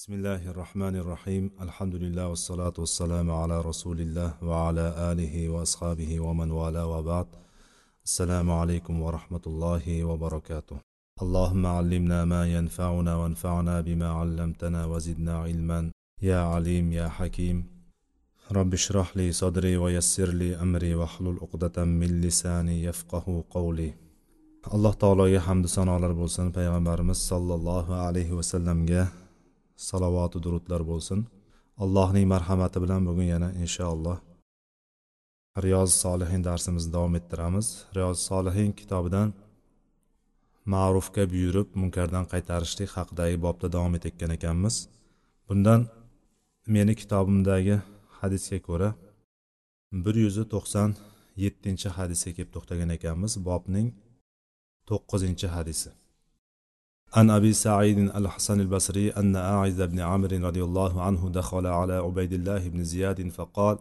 [0.00, 6.50] بسم الله الرحمن الرحيم الحمد لله والصلاة والسلام على رسول الله وعلى آله وأصحابه ومن
[6.50, 7.26] والاه وبعد
[8.04, 10.76] السلام عليكم ورحمة الله وبركاته
[11.22, 15.90] اللهم علمنا ما ينفعنا وانفعنا بما علمتنا وزدنا علما
[16.22, 17.64] يا عليم يا حكيم
[18.52, 23.92] رب اشرح لي صدري ويسر لي أمري واحلل عقدة من لساني يفقه قولي
[24.76, 29.02] alloh taologa hamdu sanolar bo'lsin payg'ambarimiz sollallohu alayhi vasallamga.
[29.88, 31.20] Salovatu durudlar bo'lsin.
[31.82, 34.18] Allohning marhamati bilan bugun yana inshaalloh
[35.64, 37.66] riyoz solihin darsimizni davom ettiramiz.
[37.96, 39.28] Riyoz solihin kitobidan
[40.72, 44.76] ma'rufga buyurib munkardan qaytarishlik haqidagi bobda davom etayotgan ekanmiz.
[45.48, 45.80] Bundan
[46.74, 47.76] meni kitobimdagi
[48.20, 48.90] hadisga ko'ra
[50.04, 50.90] bir yuz to'qson
[51.44, 53.32] yettinchi hadisga kelib to'xtagan ekanmiz.
[53.48, 53.88] Bobning
[54.88, 55.90] to'qqizinchi hadisi.
[57.12, 62.32] عن أبي سعيد الحسن البصري أن أعز بن عمرو رضي الله عنه دخل على عبيد
[62.32, 63.78] الله بن زياد فقال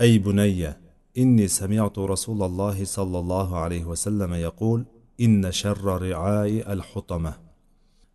[0.00, 0.74] أي بني
[1.18, 4.84] إني سمعت رسول الله صلى الله عليه وسلم يقول
[5.20, 7.34] إن شر رعاء الحطمة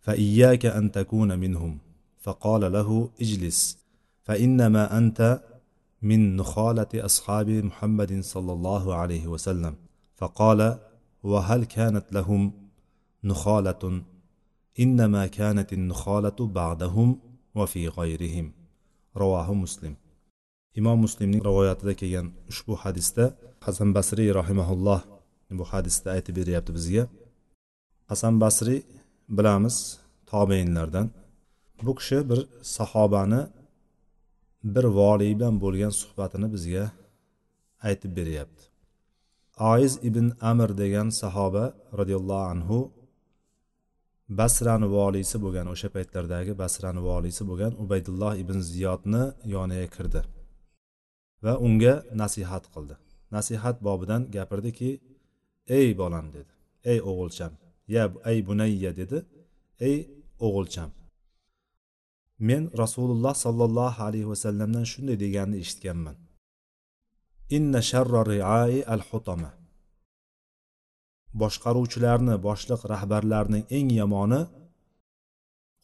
[0.00, 1.78] فإياك أن تكون منهم.
[2.18, 3.78] فقال له اجلس
[4.22, 5.40] فإنما أنت
[6.02, 9.74] من نخالة أصحاب محمد صلى الله عليه وسلم.
[10.16, 10.78] فقال
[11.22, 12.63] وهل كانت لهم
[13.30, 13.94] nuxolatun
[14.82, 17.08] innama kanatin nuxolatu ba'dahum
[17.56, 18.46] va fi g'ayrihim
[19.20, 19.94] ravohi muslim.
[20.78, 23.24] Imom muslimning rivoyatida kelgan ushbu hadisda
[23.66, 25.00] hasan basriy rahimaulloh
[25.58, 27.04] bu hadisda aytib beryapti bizga.
[28.10, 28.80] Hasan basriy
[29.36, 29.76] bilamiz
[30.30, 31.06] tobeinlardan.
[31.86, 32.40] Bu kishi bir
[32.76, 33.42] sahobani
[34.74, 36.84] bir voliy bilan bo'lgan suhbatini bizga
[37.88, 38.62] aytib beryapti.
[39.72, 41.64] Oiz ibn amir degan sahoba
[41.98, 42.78] roziyallohu anhu
[44.28, 49.22] basrani voliysi bo'lgan o'sha paytlardagi basrani voliysi bo'lgan ubaydulloh ibn ziyodni
[49.54, 50.20] yoniga kirdi
[51.44, 52.94] va unga nasihat qildi.
[53.36, 54.90] Nasihat bobidan gapirdiki
[55.78, 56.52] ey bolam dedi.
[56.92, 57.52] Ey o'g'ilcham
[57.94, 59.18] ya ey bunayya dedi.
[59.88, 59.96] Ey
[60.46, 60.90] o'g'ilcham
[62.48, 66.16] men rasululloh sollallohu alayhi vasallamdan shunday deganini eshitganman.
[67.56, 69.50] Inna sharra riai al hutama
[71.42, 74.40] boshqaruvchilarni boshliq rahbarlarning eng yomoni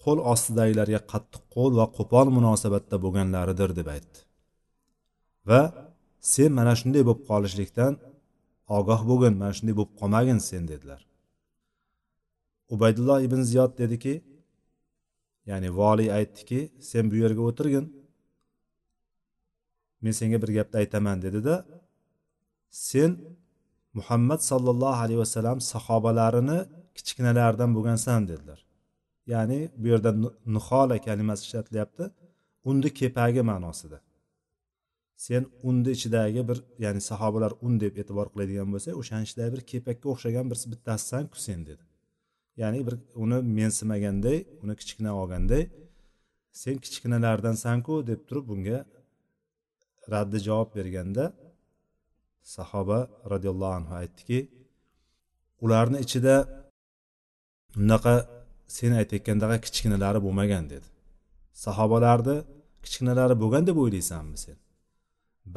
[0.02, 4.18] qo'l ostidagilarga qattiq qo'l va qo'pol munosabatda bo'lganlaridir deb aytdi.
[5.48, 5.62] Va
[6.32, 7.92] sen mana shunday bo'lib qolishlikdan
[8.78, 11.00] ogoh bo'lgin mana shunday bo'lib qolmagin sen dedilar.
[12.74, 14.14] Ubaydulloh ibn ziyod dediki
[15.50, 16.60] ya'ni voliy aytdiki
[16.90, 17.86] sen bu yerga o'tirgin.
[20.02, 21.54] Men senga bir gapni aytaman dedida
[22.88, 23.10] sen
[23.98, 26.58] muhammad sollallohu alayhi vasallam sahobalarini
[26.96, 28.60] kichkinalaridan bo'lgansan dedilar.
[29.32, 30.10] Ya'ni bu yerda
[30.56, 32.04] nihola kalimasi ishlatilyapti.
[32.70, 33.98] Undi kepagi ma'nosida.
[35.26, 40.06] Sen unni ichidagi bir ya'ni sahobalar un deb e'tibor qiladigan bo'lsak o'shani ichidagi bir kepakka
[40.12, 41.82] o'xshagan bir bittasisanku sen dedi.
[42.60, 45.62] Ya'ni bir uni mensimaganday uni kichkina olganday
[46.62, 48.78] sen kichkinalardansanku deb turib bunga
[50.12, 51.24] raddi javob berganda
[52.56, 52.98] sahoba
[53.32, 54.38] roziyallohu anhu aytdiki
[55.64, 56.34] ularni ichida
[57.76, 58.14] bunaqa
[58.76, 60.88] sen aytayotgandaqa kichkinalari bo'lmagan dedi.
[61.64, 62.36] Sahobalarni
[62.84, 64.58] kichkinalari bo'lgan deb o'ylaysanmi sen?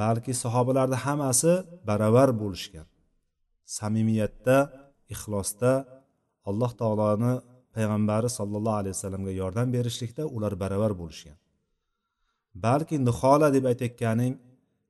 [0.02, 1.53] Balki sahobalarni hammasi
[1.90, 2.88] baravar bo'lishgan.
[3.78, 4.58] Samimiyatda
[5.14, 5.72] ixlosda
[6.50, 7.34] alloh taoloni
[7.76, 11.38] payg'ambari sollallohu alayhi vasallamga yordam berishlikda ular baravar bo'lishgan.
[12.66, 14.34] Balki nihola deb aytayotganing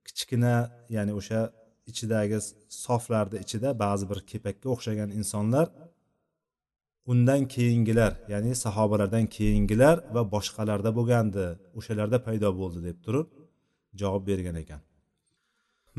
[0.07, 0.55] kichkina
[0.95, 1.41] ya'ni o'sha
[1.91, 2.39] ichidagi
[2.85, 5.67] soflarni ichida ba'zi bir kepakka o'xshagan insonlar
[7.11, 11.45] undan keyingilar ya'ni sahobalardan keyingilar va boshqalarda bo'lgandi
[11.79, 13.27] o'shalarda paydo bo'ldi deb turib
[14.01, 14.81] javob bergan ekan.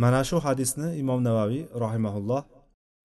[0.03, 2.43] Mana shu hadisni imom navaviy rahimaulloh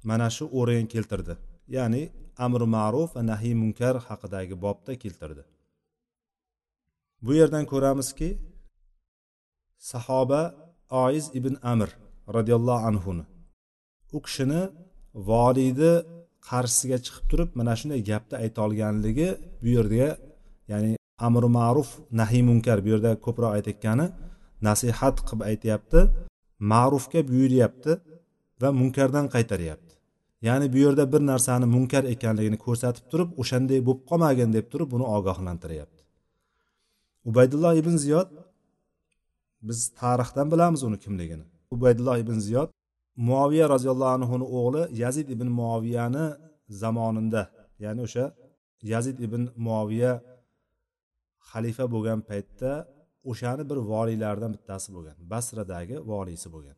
[0.09, 1.33] mana shu o'rin keltirdi
[1.77, 2.03] ya'ni
[2.45, 5.43] amri ma'ruf va nahiy munkar haqidagi bobda keltirdi.
[7.25, 8.29] Bu yerdan ko'ramizki
[9.91, 10.41] sahoba
[11.05, 11.89] oiz ibn amr
[12.35, 13.23] roziyallohu anhuni.
[14.15, 14.61] U kishini
[15.29, 15.93] voliyni
[16.49, 19.29] qarshisiga chiqib turib mana shunday gapni ayta olganligi
[19.63, 20.09] bu yerga
[20.71, 20.91] ya'ni
[21.27, 21.89] amri ma'ruf
[22.19, 24.05] nahiy munkar bu yerda ko'proq aytayotgani
[24.67, 25.99] nasihat qilib aytyapti
[26.71, 27.91] ma'rufga buyuryapti
[28.61, 29.93] va munkardan qaytaryapti.
[30.47, 35.05] Ya'ni bu yerda bir narsani munkar ekanligini ko'rsatib turib o'shanday bo'lib qolmagin deb turib buni
[35.15, 36.01] ogohlantiryapti.
[37.29, 38.29] Ubaydulloh ibn ziyod
[39.67, 41.45] biz tarixdan bilamiz uni kimligini.
[41.75, 42.69] Ubaydulloh ibn ziyod
[43.29, 46.25] muoviya roziyallohu anhuni o'g'li yazid ibn muoviyani
[46.81, 47.43] zamonida
[47.83, 48.25] ya'ni o'sha
[48.93, 50.13] yazid ibn muoviya
[51.49, 52.71] xalifa bo'lgan paytda
[53.31, 56.77] o'shani bir voliylaridan bittasi bo'lgan basradagi voliysi bo'lgan.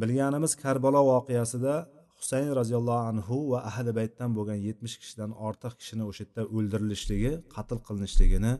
[0.00, 1.74] Bilganimiz karbalo voqeasida
[2.18, 7.78] husayn roziyallohu anhu va ahli baytdan bo'lgan yetmish kishidan ortiq kishini o'sha yerda o'ldirilishligi qatl
[7.86, 8.52] qilinishligini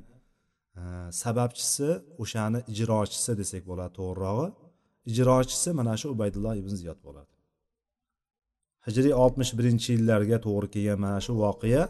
[0.80, 0.82] e,
[1.22, 1.88] sababchisi
[2.22, 4.48] o'shani ijrochisi desak bo'ladi to'g'rirog'i.
[5.08, 7.32] Ijrochisi mana shu ubaydulloh ibn ziyod bo'ladi.
[8.86, 11.84] Hijriy oltmish birinchi yillarga to'g'ri kelgan mana shu voqea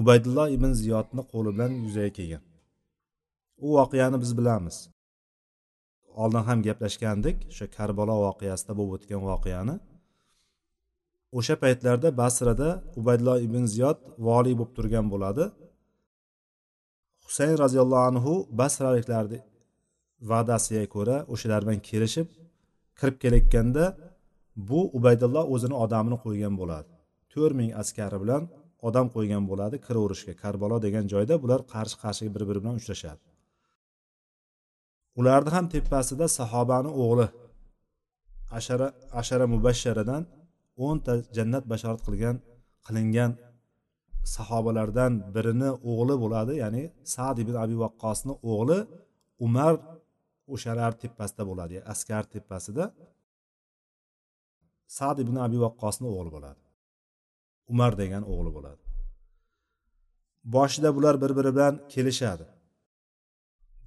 [0.00, 2.42] ubaydulloh ibn ziyodni qo'li bilan yuzaga kelgan.
[3.64, 4.76] U voqeani biz bilamiz.
[6.22, 9.74] Oldin ham gaplashgandik o'sha karbalo voqeasida bo'lib o'tgan voqeani.
[11.38, 12.68] O'sha paytlarda basrada
[13.00, 13.98] ubaydulloh ibn ziyod
[14.28, 15.44] voliy bo'lib turgan bo'ladi.
[17.26, 19.38] Husayn roziyallohu anhu basraliklarni
[20.30, 22.26] va'dasiga ko'ra o'shalar bilan kelishib
[22.98, 23.84] kirib kelayotganda
[24.70, 26.90] bu ubaydulloh o'zini odamini qo'ygan bo'ladi.
[27.32, 28.42] To'rt ming askari bilan
[28.88, 30.32] odam qo'ygan bo'ladi kiraverishga.
[30.42, 33.20] Karbalo degan joyda bular qarshi qarshiga bir biri bilan uchrashadi.
[35.20, 37.26] Ularni ham tepasida sahobani o'g'li
[38.58, 38.88] ashara
[39.20, 40.22] ashara mubashsharadan
[40.86, 42.36] o'nta jannat bashorat qilgan
[42.86, 43.30] qilingan
[44.36, 46.52] sahobalardan birini o'g'li bo'ladi.
[46.62, 46.82] Ya'ni
[47.14, 48.78] sad ibn abi vaqqosni o'g'li
[49.46, 49.72] umar
[50.54, 52.84] o'shalar tepasida bo'ladi askar tepasida
[54.98, 56.62] sad ibn abi vaqqosni o'g'li bo'ladi.
[57.72, 58.82] Umar degan o'g'li bo'ladi.
[60.54, 62.46] Boshida bular bir biri bilan kelishadi.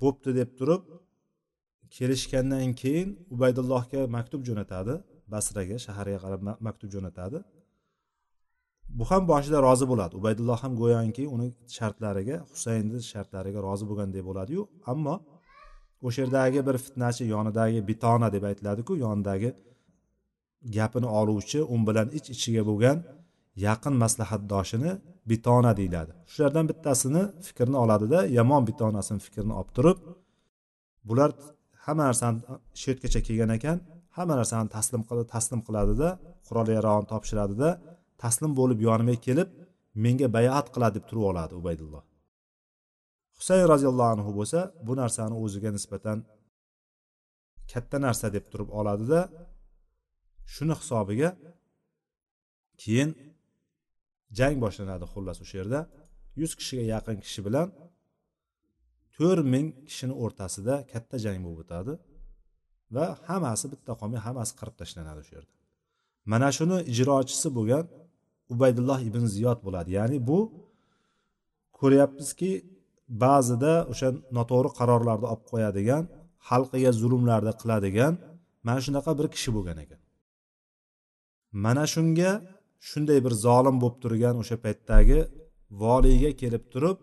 [0.01, 0.83] Bo'pti deb turib
[1.95, 4.93] kelishgandan keyin ubaydullohga maktub jo'natadi
[5.33, 7.39] basraga shaharga qarab maktub jo'natadi.
[8.97, 10.13] Bu ham boshida rozi bo'ladi.
[10.21, 11.47] Ubaydulloh ham go'yoki uni
[11.77, 14.61] shartlariga husaynni shartlariga rozi bo'lganday bo'ladiyu
[14.91, 15.15] ammo
[16.05, 18.93] o'sha yerdagi bir fitnachi yonidagi bitona deb aytiladiku.
[19.05, 19.49] Yonidagi
[20.75, 22.97] gapini oluvchi u bilan ich iç ichiga bo'lgan
[23.67, 24.91] yaqin maslahatdoshini
[25.31, 26.11] bitona deyiladi.
[26.31, 29.97] Shulardan bittasini fikrini oladida yomon bitonasini fikrini olib turib
[31.07, 31.29] bular
[31.85, 32.39] hamma narsani
[32.79, 33.77] shu yergacha kelgan ekan
[34.17, 36.09] hamma narsani taslim qilib taslim qiladida
[36.47, 37.69] qurol yarog'ini topshiradida
[38.23, 39.49] taslim bo'lib yonimga kelib
[40.03, 42.03] menga bayat qiladi deb turib oladi ubaydulloh.
[43.41, 46.17] Husayn roziyallohu anhu bo'lsa bu narsani o'ziga nisbatan
[47.71, 49.19] katta narsa deb turib oladida
[50.53, 51.29] shuni hisobiga
[52.81, 53.09] keyin
[54.39, 55.79] jang boshlanadi xullas o'sha yerda
[56.41, 57.67] yuz kishiga yaqin kishi bilan
[59.15, 61.93] to'rt ming kishini o'rtasida katta jang bo'lib o'tadi
[62.95, 65.53] va hammasi bitta qolmay hammasi qirib tashlanadi o'sha yerda
[66.31, 67.85] mana shuni ijrochisi bo'lgan
[68.53, 69.89] ubaydulloh ibn ziyod bo'ladi.
[69.99, 70.39] Ya'ni bu
[71.79, 72.51] ko'ryapmizki
[73.23, 76.03] ba'zida o'sha noto'g'ri qarorlarni olib qo'yadigan
[76.49, 78.13] xalqiga zulmlarni qiladigan
[78.67, 80.01] mana shunaqa bir kishi bo'lgan ekan.
[81.65, 82.31] Mana shunga
[82.89, 85.19] shunday bir zolim bo'lib turgan o'sha paytdagi
[85.83, 86.97] voliyga kelib turib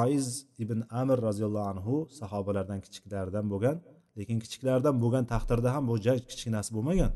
[0.00, 0.26] oiz
[0.62, 3.76] ibn amir roziyallohu anhu sahobalardan kichiklaridan bo'lgan
[4.18, 7.12] lekin kichiklaridan bo'lgan taqdirda ham bu ja kichkinasi bo'lmagan.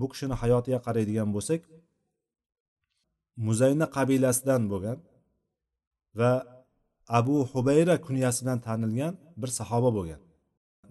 [0.00, 1.60] Bu kishini hayotiga qaraydigan bo'lsak
[3.46, 4.98] muzayna qabilasidan bo'lgan
[6.20, 6.32] va
[7.08, 10.20] abu hubayra kunyasi bilan tanilgan bir sahoba bo'lgan.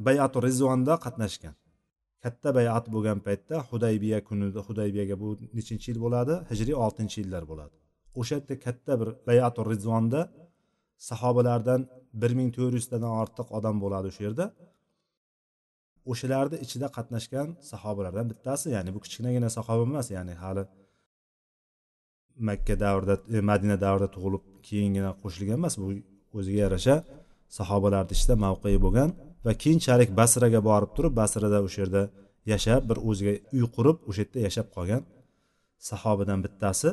[0.07, 1.55] Bayatu rizvonda qatnashgan.
[2.23, 6.33] Katta bayat bo'lgan paytda hudaybiya kunida hudaybiyaga bu nechinchi yil bo'ladi?
[6.51, 7.75] Hijriy oltinchi yillar bo'ladi.
[8.19, 10.21] O'sha yerda katta bir bayatu rizvonda
[11.09, 11.81] sahobalardan
[12.21, 14.45] bir ming to'rt yuztadan ortiq odam bo'ladi o'sha yerda.
[16.11, 20.63] O'shalarni ichida qatnashgan sahobalardan bittasi ya'ni bu kichkinagina sahoba emas ya'ni hali
[22.49, 25.87] makka davrida e, madina davrida tug'ilib keyingina qo'shilgan emas bu
[26.37, 26.95] o'ziga yarasha
[27.57, 29.09] sahobalarni ichida mavqei bo'lgan
[29.45, 32.01] va keyinchalik basraga borib turib basrada o'sha yerda
[32.53, 35.01] yashab bir o'ziga uy qurib o'sha yerda yashab qolgan
[35.89, 36.89] sahobadan bittasi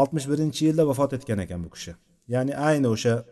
[0.00, 1.92] oltmish birinchi yilda vafot etgan ekan bu kishi.
[2.34, 3.24] Ya'ni ayni o'sha e,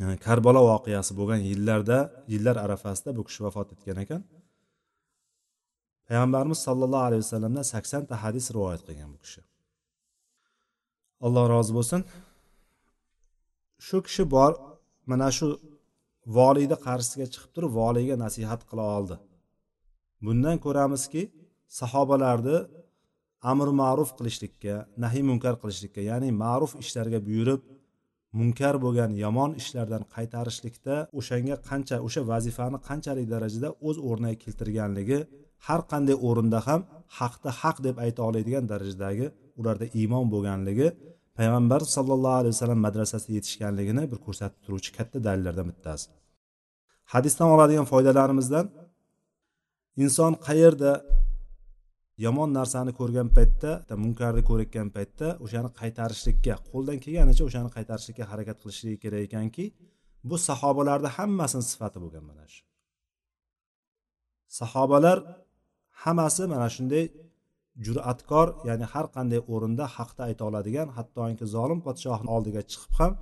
[0.00, 1.98] yani karbalo voqeasi bo'lgan yillarda
[2.32, 4.22] yillar arafasida bu kishi vafot etgan ekan.
[6.08, 9.40] Payg'ambarimiz sollallohu alayhi vasallamdan saksonta hadis rivoyat qilgan bu kishi.
[11.26, 12.00] Alloh rozi bo'lsin.
[13.86, 14.52] Shu kishi bor
[15.10, 15.48] mana shu
[16.38, 19.16] voliyni qarshisiga chiqib turib voliyga nasihat qila oldi.
[20.24, 21.22] Bundan ko'ramizki
[21.80, 22.56] sahobalarni
[23.52, 27.60] amr ma'ruf qilishlikka nahiy munkar qilishlikka ya'ni ma'ruf ishlarga buyurib
[28.38, 35.20] munkar bo'lgan yomon ishlardan qaytarishlikda o'shanga qancha o'sha vazifani qanchalik darajada o'z o'rniga keltirganligi
[35.66, 36.80] har qanday o'rinda ham
[37.18, 39.26] haqni haq deb ayta oladigan darajadagi
[39.60, 40.88] ularda iymon bo'lganligi
[41.38, 46.06] payg'ambar sallallohu alayhi vasallam madrasasida yetishganligini bir ko'rsatib turuvchi katta dalillardan bittasi.
[47.12, 48.66] Hadisdan oladigan foydalarimizdan
[50.04, 50.92] inson qayerda
[52.24, 53.70] yomon narsani ko'rgan paytda
[54.04, 59.64] munkarni ko'rayotgan paytda o'shani qaytarishlikka qo'ldan kelganicha o'shani qaytarishlikka harakat qilishligi kerak ekanki
[60.28, 62.62] bu sahobalarni hammasini sifati bo'lgan mana shu.
[64.60, 65.18] Sahobalar
[66.02, 67.04] hammasi mana shunday
[67.86, 73.12] jur'atkor ya'ni har qanday o'rinda haqda ayta oladigan hattoki zolim podshohni oldiga chiqib ham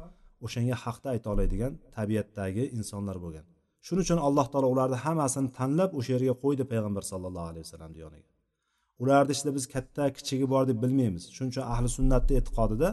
[0.47, 3.45] o'shanga haqda ayta oladigan tabiatdagi insonlar bo'lgan.
[3.87, 8.31] Shuning uchun alloh taolo ularni hammasini tanlab o'sha yerga qo'ydi payg'ambar sallallohu alayhi vasallamni yoniga
[9.03, 11.25] ularni ichida biz katta kichigi bor deb bilmaymiz.
[11.35, 12.89] Shuning uchun ahli sunnatni e'tiqodida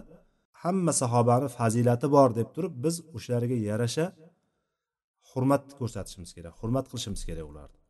[0.63, 4.05] hamma sahobani fazilati bor deb turib biz o'shalarga yarasha
[5.31, 7.82] hurmat ko'rsatishimiz kerak hurmat qilishimiz kerak ularni.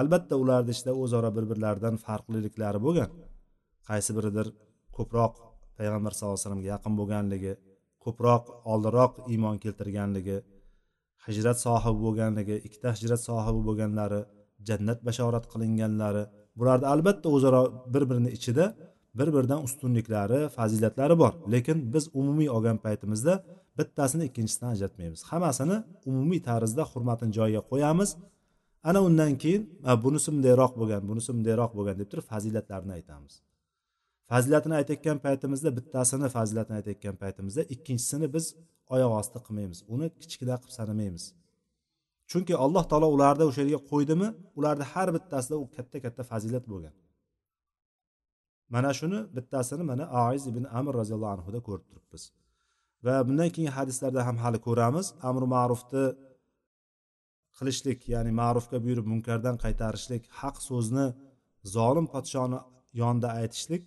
[0.00, 3.10] Albatta ularni ichida o'zaro bir birlaridan farqliliklari bo'lgan.
[3.88, 4.46] Qaysi biridir
[4.96, 5.34] ko'proq
[5.78, 7.52] payg'ambar sallallohu alayhi vasallamga yaqin bo'lganligi
[8.04, 10.38] ko'proq oldinroq iymon keltirganligi
[11.26, 14.20] hijrat sohibi bo'lganligi ikkita hijrat sohibi bo'lganlari
[14.68, 16.24] jannat bashorat qilinganlari
[16.58, 17.62] bularni albatta o'zaro
[17.94, 18.64] bir birini ichida
[19.18, 21.32] bir biridan ustunliklari fazilatlari bor.
[21.52, 23.34] Lekin biz umumiy olgan paytimizda
[23.78, 25.20] bittasini ikkinchisidan ajratmaymiz.
[25.30, 25.76] Hammasini
[26.10, 28.10] umumiy tarzda hurmatini joyiga qo'yamiz.
[28.88, 29.62] Ana undan keyin
[30.04, 33.34] bunisi bundayroq bo'lgan bunisi bundayroq bo'lgan deb turib fazilatlarni aytamiz.
[34.30, 38.44] Fazilatini aytayotgan paytimizda bittasini fazilatini aytayotgan paytimizda ikkinchisini biz
[38.94, 39.78] oyoq osti qilmaymiz.
[39.94, 41.24] Uni kichkina qilib sanamaymiz.
[42.30, 46.94] Chunki alloh taolo ularni o'sha yerga qo'ydimi ularni har bittasida u katta katta fazilat bo'lgan.
[48.74, 52.22] Mana shuni bittasini mana aiz ibn amr roziyallohu anhuda ko'rib turibmiz.
[53.06, 55.06] Va bundan keyingi hadislarda ham hali ko'ramiz.
[55.28, 56.04] Amri ma'rufni
[57.61, 61.05] qilishlik ya'ni ma'rufga buyurib munkardan qaytarishlik haq so'zni
[61.75, 62.59] zolim podshoni
[63.01, 63.83] yonida aytishlik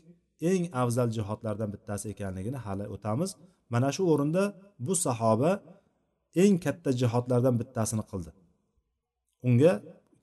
[0.50, 3.30] eng afzal jihodlardan bittasi ekanligini hali o'tamiz
[3.72, 4.44] mana shu o'rinda
[4.86, 5.50] bu sahoba
[6.42, 8.30] eng katta jihodlardan bittasini qildi
[9.48, 9.72] unga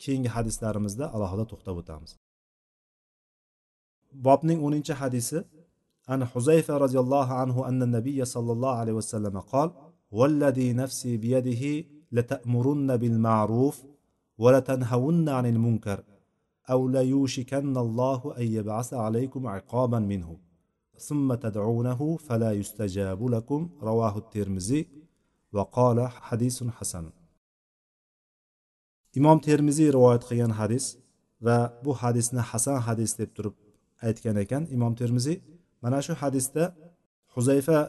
[0.03, 2.12] keyingi hadislarimizda alohida to'xtab o'tamiz
[4.25, 5.38] bobning o'ninchi hadisi
[6.13, 9.69] an huzayfa roziyallohu anhu anna nabiy sollallohu alayhi vasallam qol
[10.12, 11.63] والذي نفسي بيده
[12.12, 13.83] لتأمرن بالمعروف
[14.38, 16.03] ولتنهون عن المنكر
[16.71, 20.38] أو ليوشكن الله أن يبعث عليكم عقابا منه
[20.97, 24.88] ثم تدعونه فلا يستجاب لكم رواه الترمذي
[25.53, 27.05] وقال حديث حسن
[29.19, 30.86] imom termiziy rivoyat qilgan hadis
[31.45, 33.55] va bu hadisni hasan hadis deb turib
[34.07, 35.38] aytgan ekan imom termiziy
[35.83, 36.63] mana shu hadisda
[37.33, 37.79] huzayfa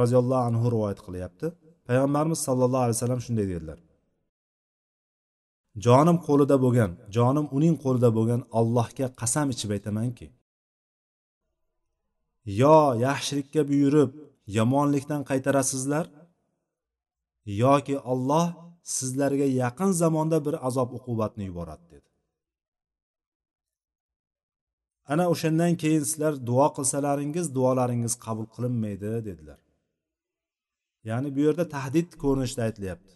[0.00, 1.46] roziyallohu anhu rivoyat qilyapti
[1.87, 3.79] payg'ambarimiz sollallohu alayhi vasallam shunday dedilar.
[5.85, 10.27] Jonim qo'lida bo'lgan jonim uning qo'lida bo'lgan allohga qasam ichib aytamanki
[12.61, 12.77] yo
[13.07, 14.11] yaxshilikka buyurib
[14.57, 16.05] yomonlikdan qaytarasizlar
[17.63, 18.47] yoki olloh
[18.95, 22.09] sizlarga yaqin zamonda bir azob uqubatni yuboradi dedi.
[25.11, 29.59] Ana o'shandan keyin sizlar duo qilsalaringiz duolaringiz qabul qilinmaydi dedilar.
[31.09, 33.13] Ya'ni bu yerda tahdid ko'rinishida aytilyapti.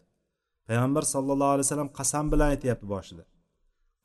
[0.67, 3.24] Payg'ambar sallallohu alayhi vasallam qasam bilan aytyapti boshida.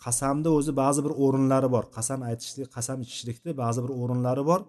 [0.04, 1.84] Qasamni o'zi ba'zi bir o'rinlari bor.
[1.96, 4.60] Qasam aytishlik qasam ichishlikni ba'zi bir o'rinlari bor.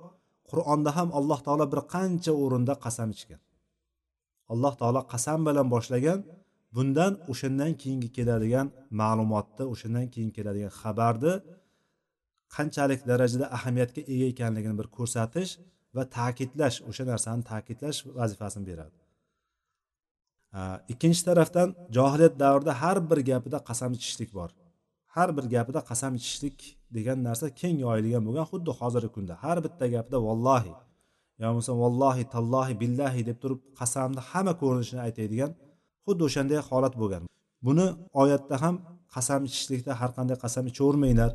[0.50, 3.41] Qur'onda ham alloh taolo bir qancha o'rinda qasam ichgan.
[4.53, 6.19] Alloh taolo qasam bilan boshlagan
[6.75, 8.67] bundan o'shandan keyingi keladigan
[9.01, 11.33] ma'lumotni o'shandan keyin keladigan xabarni
[12.55, 15.51] qanchalik darajada ahamiyatga ega ekanligini bir ko'rsatish
[15.95, 18.97] va ta'kidlash o'sha narsani ta'kidlash vazifasini beradi.
[20.94, 24.50] Ikkinchi tarafdan johiliyat davrida har bir gapida qasam ichishlik bor.
[25.16, 26.58] Har bir gapida qasam ichishlik
[26.96, 29.34] degan narsa keng yoyilgan bo'lgan xuddi hozirgi kunda.
[29.46, 30.74] Har bitta gapida vallohi
[31.42, 35.52] yo bo'lmasa vallohi tallohi billahi deb turib qasamni hamma ko'rinishini aytadigan
[36.06, 37.24] xuddi o'shanday holat bo'lgan.
[37.68, 37.86] Buni
[38.22, 38.76] oyatda ham
[39.16, 41.32] qasam ichishlikda har qanday qasam ichavermanglar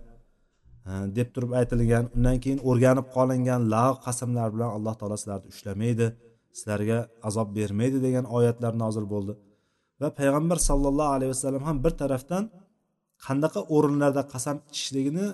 [0.89, 2.05] e, deb turib aytilgan.
[2.17, 6.07] Undan keyin o'rganib qolingan lag'v qasamlar bilan alloh taolo sizlarni ushlamaydi.
[6.59, 9.33] Sizlarga azob bermaydi degan oyatlar nozil bo'ldi.
[10.01, 12.45] Va payg'ambar sallallohu alayhi vasallam ham bir tarafdan
[13.27, 15.27] qanaqa o'rinlarda qasam ichishligini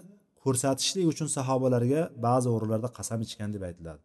[0.42, 4.02] ko'rsatishlik uchun sahobalarga ba'zi o'rinlarda qasam ichgan deb aytiladi.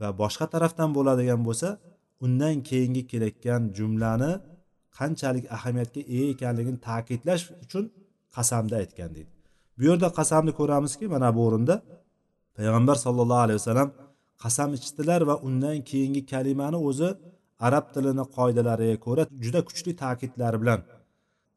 [0.00, 1.68] Va boshqa tarafdan bo'ladigan bo'lsa
[2.24, 4.32] undan keyingi kelayotgan jumlani
[4.98, 7.84] qanchalik ahamiyatga ega ekanligini ta'kidlash uchun
[8.36, 9.32] qasamda aytgan deydi.
[9.78, 11.74] Bu yerda qasamni ko'ramizki mana bu o'rinda
[12.58, 13.90] payg'ambar sallallohu alayhi vasallam
[14.42, 17.08] qasam ichdilar va undan keyingi kalimani o'zi
[17.66, 20.80] arab tilini qoidalariga ko'ra juda kuchli ta'kidlar bilan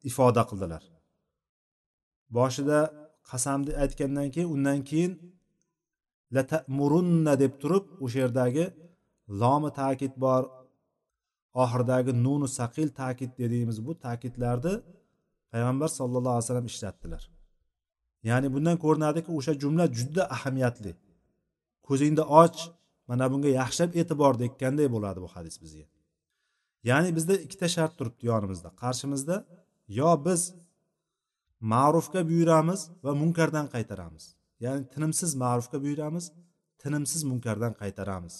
[0.08, 0.82] ifoda qildilar.
[2.36, 2.78] Boshida
[3.30, 5.12] qasamni aytgandan keyin undan keyin
[6.36, 8.64] latamurunna deb turib o'sha yerdagi
[9.40, 10.42] lomi ta'kid bor
[11.62, 14.74] oxiridagi nunu saqil ta'kid dediğimiz bu ta'kidlarni
[15.52, 17.22] payg'ambar sallallohu alayhi vasallam ishlatdilar.
[18.28, 20.92] Ya'ni bundan ko'rinadiki o'sha jumla juda ahamiyatli.
[21.88, 22.56] Ko'zingni och
[23.08, 25.86] mana bunga yaxshilab e'tibor dekkanday bo'ladi bu hadis bizga.
[26.88, 28.68] Ya'ni bizda ikkita shart turibdi yonimizda.
[28.82, 29.36] Qarshimizda
[29.98, 30.40] yo biz
[31.72, 34.24] ma'rufga buyuramiz va munkardan qaytaramiz.
[34.64, 36.24] Ya'ni tinimsiz ma'rufga buyuramiz
[36.82, 38.34] tinimsiz munkardan qaytaramiz.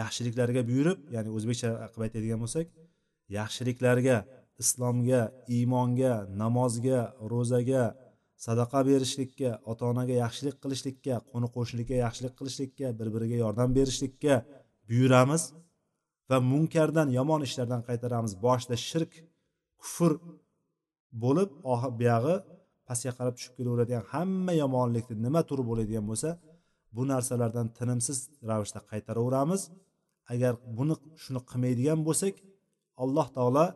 [0.00, 2.66] Yaxshiliklarga buyurib ya'ni o'zbekcha qilib aytadigan bo'lsak
[3.38, 4.16] yaxshiliklarga
[4.62, 5.22] islomga
[5.56, 7.00] iymonga namozga
[7.32, 7.84] ro'zaga
[8.46, 14.34] sadaqa berishlikka ota onaga yaxshilik qilishlikka qo'ni qo'shniga yaxshilik qilishlikka bir biriga yordam berishlikka
[14.88, 15.42] buyuramiz
[16.30, 18.32] va munkardan yomon ishlardan qaytaramiz.
[18.46, 19.12] Boshida shirk
[19.82, 20.12] kufr
[21.24, 21.50] bo'lib
[22.00, 22.36] buyog'i
[22.88, 26.30] pastga qarab tushib kelaveradigan hamma yomonlikni nima turi bo'ladigan bo'lsa
[26.96, 28.18] bu narsalardan tinimsiz
[28.50, 29.62] ravishda qaytaraveramiz.
[30.32, 32.34] Agar buni shuni qilmaydigan bo'lsak
[33.02, 33.66] alloh taolo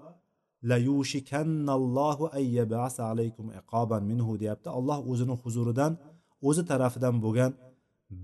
[0.71, 4.69] layushikannallohu ayyabasa alaykum iqoban minhu deyapti.
[4.79, 5.93] Alloh o'zini huzuridan
[6.49, 7.53] o'zi tarafidan bo'lgan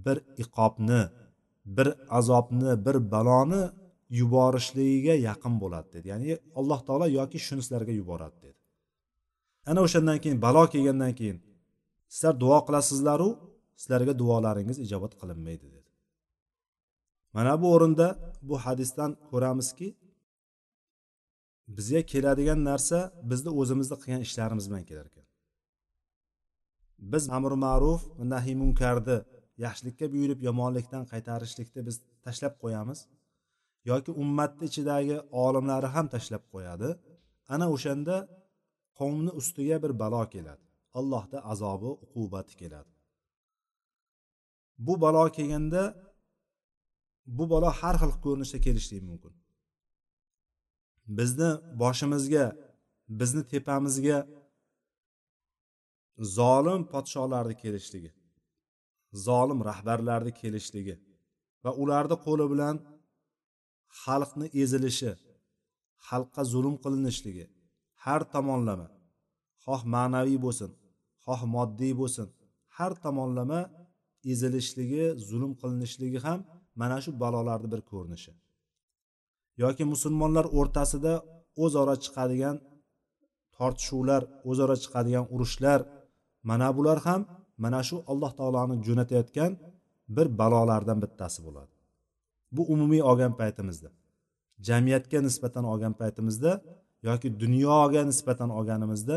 [0.04, 1.02] bir iqobni
[1.76, 3.62] bir azobni bir baloni
[4.20, 6.06] yuborishligiga yaqin bo'ladi dedi.
[6.12, 6.30] Ya'ni
[6.60, 8.58] alloh taolo yoki shuni sizlarga yuboradi dedi.
[9.70, 11.38] Ana o'shandan keyin balo kelgandan keyin
[12.14, 13.28] sizlar duo qilasizlaru
[13.80, 15.90] sizlarga duolaringiz ijobat qilinmaydi dedi.
[17.36, 18.06] Mana bu o'rinda
[18.48, 19.88] bu hadisdan ko'ramizki
[21.68, 22.98] bizga keladigan narsa
[23.30, 25.26] bizni o'zimizni qilgan ishlarimiz bilan kelar ekan.
[27.12, 29.18] Biz amri ma'ruf va nahiy munkarni
[29.64, 33.00] yaxshilikka buyurib yomonlikdan qaytarishlikni biz tashlab qo'yamiz
[33.90, 36.88] yoki ummatni ichidagi olimlari ham tashlab qo'yadi.
[37.54, 38.16] Ana o'shanda
[38.98, 40.64] qavmni ustiga bir balo keladi.
[40.98, 42.90] Allohni azobi uqubati keladi.
[44.86, 45.82] Bu balo kelganda
[47.36, 49.32] bu balo har xil ko'rinishda kelishligi mumkin.
[51.18, 51.50] Bizni
[51.82, 52.46] boshimizga
[53.20, 54.18] bizni tepamizga
[56.36, 58.10] zolim podsholarni kelishligi
[59.26, 60.94] zolim rahbarlarni kelishligi
[61.64, 62.76] va ularni qo'li bilan
[64.02, 65.12] xalqni ezilishi
[66.08, 67.44] xalqqa zulm qilinishligi
[68.04, 68.88] har tomonlama
[69.64, 70.70] xoh ma'naviy bo'lsin
[71.24, 72.26] xoh moddiy bo'lsin
[72.76, 73.60] har tomonlama
[74.32, 76.40] ezilishligi zulm qilinishligi ham
[76.80, 78.32] mana shu balolarni bir ko'rinishi.
[79.62, 81.12] Yoki musulmonlar o'rtasida
[81.64, 82.56] o'zaro chiqadigan
[83.56, 85.80] tortishuvlar o'zaro chiqadigan urushlar
[86.50, 87.20] mana bular ham
[87.64, 89.52] mana shu alloh taoloni jo'natayotgan
[90.16, 91.72] bir balolardan bittasi bo'ladi.
[92.56, 93.88] Bu umumiy olgan paytimizda
[94.68, 96.52] jamiyatga nisbatan olgan paytimizda
[97.08, 99.16] yoki dunyoga nisbatan olganimizda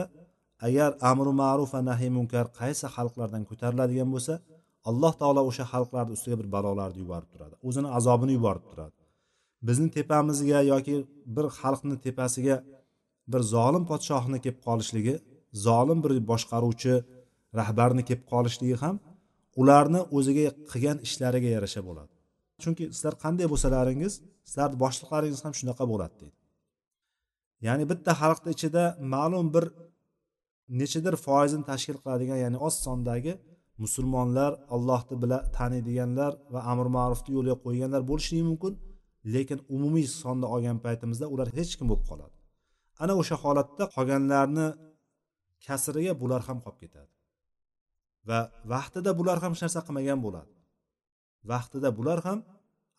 [0.68, 4.34] agar amri ma'ruf va nahiy munkar qaysi xalqlardan ko'tariladigan bo'lsa
[4.90, 8.96] alloh taolo o'sha xalqlarni ustiga bir balolarni yuborib turadi o'zini azobini yuborib turadi.
[9.68, 10.96] Bizni tepamizga yoki
[11.36, 12.56] bir xalqni tepasiga
[13.32, 15.16] bir zolim podshohni kelib qolishligi
[15.66, 16.94] zolim bir boshqaruvchi
[17.60, 18.96] rahbarni kelib qolishligi ham
[19.62, 22.12] ularni o'ziga qilgan ishlariga yarasha bo'ladi.
[22.64, 24.14] Chunki sizlar qanday bo'lsalaringiz
[24.50, 26.38] sizlarni boshliqlaringiz ham shunaqa bo'ladi deydi.
[27.68, 29.66] Ya'ni bitta xalqni ichida ma'lum bir
[30.80, 33.34] nechadir foizini tashkil qiladigan ya'ni oz sondagi
[33.84, 38.74] musulmonlar allohni bila taniydiganlar va amr ma'rufni yo'lga qo'yganlar bo'lishligi mumkin.
[39.34, 42.36] Lekin umumiy sonni olgan paytimizda ular hech kim bo'lib qoladi.
[43.04, 44.68] Ana o'sha holatda qolganlarni
[45.66, 47.12] kasriga bular ham qolib ketadi.
[48.30, 48.40] Va
[48.74, 50.52] vaqtida bular ham hech narsa qilmagan bo'ladi.
[51.52, 52.40] Vaqtida bular ham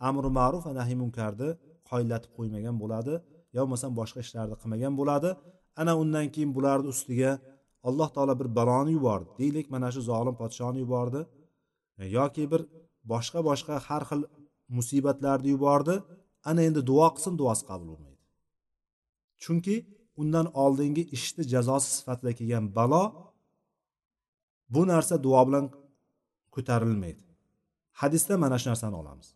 [0.08, 1.48] amri ma'ruf va nahiy munkarni
[1.90, 3.14] qoyillatib qo'ymagan bo'ladi
[3.54, 5.30] yo bo'lmasam boshqa ishlarni qilmagan bo'ladi.
[5.80, 7.30] Ana undan keyin bularni ustiga
[7.88, 9.28] alloh taolo bir baloni yubordi.
[9.40, 11.20] Deylik mana shu zolim podshoni yubordi.
[12.18, 12.62] Yoki bir
[13.12, 14.20] boshqa boshqa har xil
[14.68, 15.94] musibatlarni yubordi.
[16.48, 18.22] Ana endi duo qilsin duosi qabul bo'lmaydi.
[19.42, 19.76] Chunki
[20.20, 23.02] undan oldingi ishni jazosi sifatida kelgan balo
[24.74, 25.64] bu narsa duo bilan
[26.54, 27.22] ko'tarilmaydi.
[28.00, 29.28] Hadisda mana shu narsani olamiz.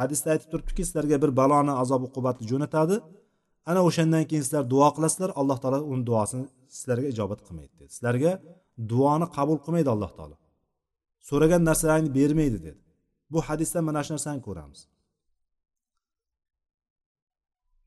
[0.00, 2.96] Hadisda aytib turibdiki sizlarga bir baloni azob uqubatni jo'natadi.
[3.70, 6.44] Ana o'shandan keyin sizlar duo qilasizlar alloh taolo uni duosini
[6.76, 7.90] sizlarga ijobat qilmaydi dedi.
[7.96, 8.32] Sizlarga
[8.92, 10.36] duoni qabul qilmaydi alloh taolo.
[11.28, 12.80] So'ragan narsalaringni bermaydi dedi.
[13.32, 14.80] Bu hadisdan mana shu narsani ko'ramiz.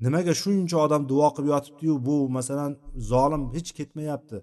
[0.05, 2.71] Nimaga shuncha odam duo qilib yotibdiyu bu masalan
[3.11, 4.37] zolim hech ketmayapti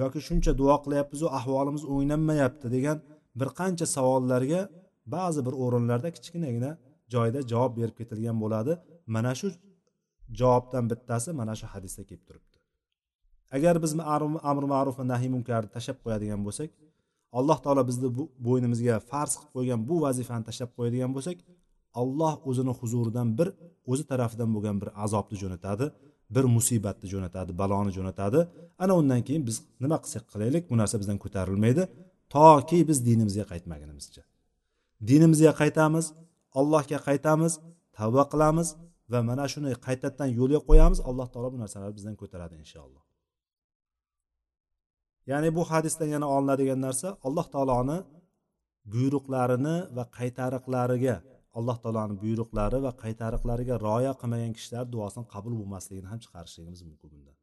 [0.00, 2.98] yoki shuncha duo qilyapmizu ahvolimiz o'nglanmayapti degan
[3.40, 4.60] bir qancha savollarga
[5.14, 6.70] ba'zi bir o'rinlarda kichkinagina
[7.14, 8.72] joyda javob berib ketilgan bo'ladi.
[9.14, 9.48] Mana shu
[10.40, 12.56] javobdan bittasi mana shu hadisda kelib turibdi.
[13.56, 13.92] Agar biz
[14.52, 16.70] amr ma'ruf va nahiy munkarni tashlab qo'yadigan bo'lsak
[17.38, 18.08] alloh taolo bizni
[18.46, 21.38] bo'ynimizga farz qilib qo'ygan bu vazifani tashlab qo'yadigan bo'lsak
[22.02, 23.48] alloh o'zini huzuridan bir
[23.92, 25.86] o'zi tarafidan bo'lgan bir azobni jo'natadi
[26.30, 28.40] bir musibatni jo'natadi baloni jo'natadi.
[28.78, 30.62] Ana undan keyin biz nima qilsak qilaylik?
[30.70, 31.82] Bu narsa bizdan ko'tarilmaydi.
[32.34, 34.22] Toki biz dinimizga qaytmagunimizcha
[35.10, 36.06] dinimizga qaytamiz
[36.60, 37.52] allohga qaytamiz
[37.98, 38.68] tavba qilamiz
[39.12, 40.98] va mana shuni qaytadan yo'lga qo'yamiz.
[41.08, 43.05] Alloh taolo bu narsalarni bizdan ko'taradi inshaalloh.
[45.30, 47.98] Ya'ni bu hadisdan yana olinadigan narsa alloh taoloni
[48.94, 51.16] buyruqlarini va qaytariqlariga
[51.58, 57.36] alloh taoloni buyruqlari va qaytariqlariga rioya qilmagan kishilar duosini qabul bo'lmasligini ham chiqarishligimiz mumkin bundan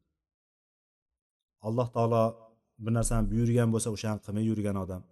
[1.68, 2.24] alloh taolo
[2.84, 5.02] bir narsani buyurgan bo'lsa o'shani qilmay yurgan odam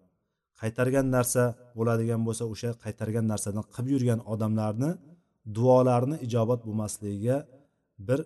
[0.60, 1.44] qaytargan narsa
[1.78, 4.90] bo'ladigan bo'lsa o'sha qaytargan narsadan qilib yurgan odamlarni
[5.56, 7.36] duolarini ijobat bo'lmasligiga
[8.08, 8.20] bir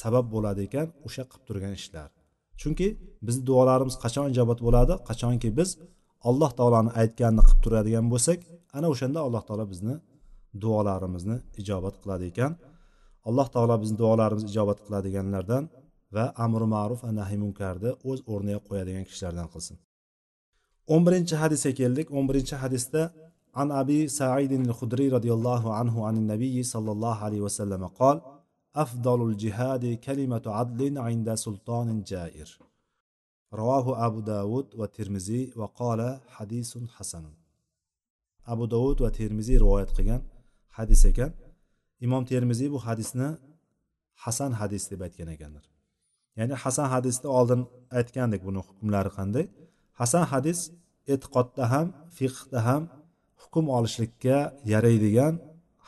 [0.00, 2.08] sabab bo'ladi ekan o'sha qilib turgan ishlar.
[2.61, 2.87] chunki
[3.27, 5.69] bizni duolarimiz qachon ijobat bo'ladi qachonki biz
[6.29, 8.39] alloh taoloni aytganini qilib turadigan bo'lsak
[8.77, 9.95] ana o'shanda alloh taolo bizni
[10.63, 12.51] duolarimizni ijobat qiladi ekan
[13.29, 15.63] alloh taolo bizni duolarimizni ijobat qiladiganlardan
[16.15, 19.75] va amri ma'ruf va nahiy munkarni o'z o'rniga qo'yadigan kishilardan qilsin
[20.93, 23.03] o'n birinchi hadisga keldik o'n birinchi hadisda
[23.59, 28.17] عن أبي سعيد الخدري رضي الله عنه عن النبي صلى الله عليه وسلم قال
[28.75, 32.59] أفضل الجهاد كلمة عدل عند سلطان جائر
[33.53, 37.25] رواه أبو داود والترمذي وقال حديث حسن
[38.47, 40.21] أبو داود والترمذي رواية قيان
[40.69, 41.31] حديث ekan
[42.05, 43.29] imom termiziy bu hadisni
[44.23, 45.65] hasan hadis deb aytgan ekanlar
[46.39, 47.61] ya'ni hasan hadisni oldin
[47.99, 49.45] aytgandik buni hukmlari qanday
[50.01, 50.59] hasan hadis
[51.13, 52.83] e'tiqodda ham fiqhda ham
[53.41, 54.37] hukm olishlikka
[54.73, 55.33] yaraydigan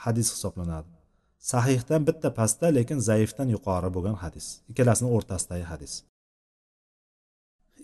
[0.04, 0.90] hadis hisoblanadi
[1.51, 4.47] Sahihdan bitta pastda lekin zaifdan yuqori bo'lgan hadis.
[4.71, 5.93] Ikkalasini o'rtasidagi hadis.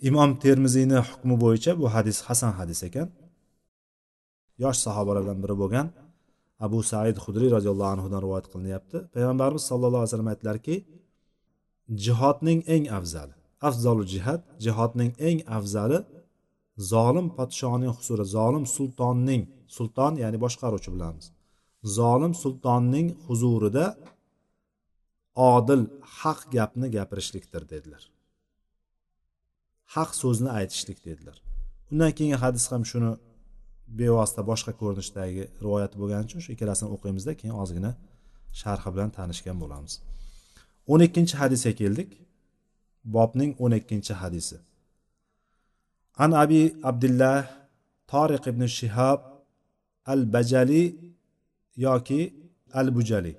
[0.09, 3.07] Imom termiziyni hukmi bo'yicha bu hadis hasan hadis ekan.
[4.63, 5.87] Yosh sahobalardan biri bo'lgan
[6.65, 8.97] abu said hudriy roziyallohu anhudan rivoyat qilinyapti.
[9.13, 10.75] Payg'ambarimiz sallallohu alayhi vasallam aytdilarki
[12.05, 15.99] jihodning eng afzali afzolu jihad jihodning eng afzali
[16.91, 19.43] zolim podshoning huzuri zolim sultonning
[19.75, 21.25] sulton ya'ni boshqaruvchi bilamiz
[21.83, 23.85] zolim sultonning huzurida
[25.35, 25.81] odil
[26.19, 28.03] haq gapni gapirishlikdir dedilar.
[29.95, 31.37] Haq so'zni aytishlik dedilar.
[31.91, 33.11] Undan keyingi hadis ham shuni
[33.99, 37.91] bevosita boshqa ko'rinishdagi rivoyat bo'lgani uchun shu ikkalasini o'qiymizda keyin ozgina
[38.61, 39.93] sharhi bilan tanishgan bo'lamiz.
[40.91, 42.09] O'n ikkinchi hadisga keldik.
[43.15, 44.57] Bobning o'n ikkinchi hadisi.
[46.23, 47.39] An abi abdullah
[48.11, 49.19] toriq ibn shihob
[50.11, 50.83] al bajali
[51.76, 52.20] yoki
[52.80, 53.34] al bujali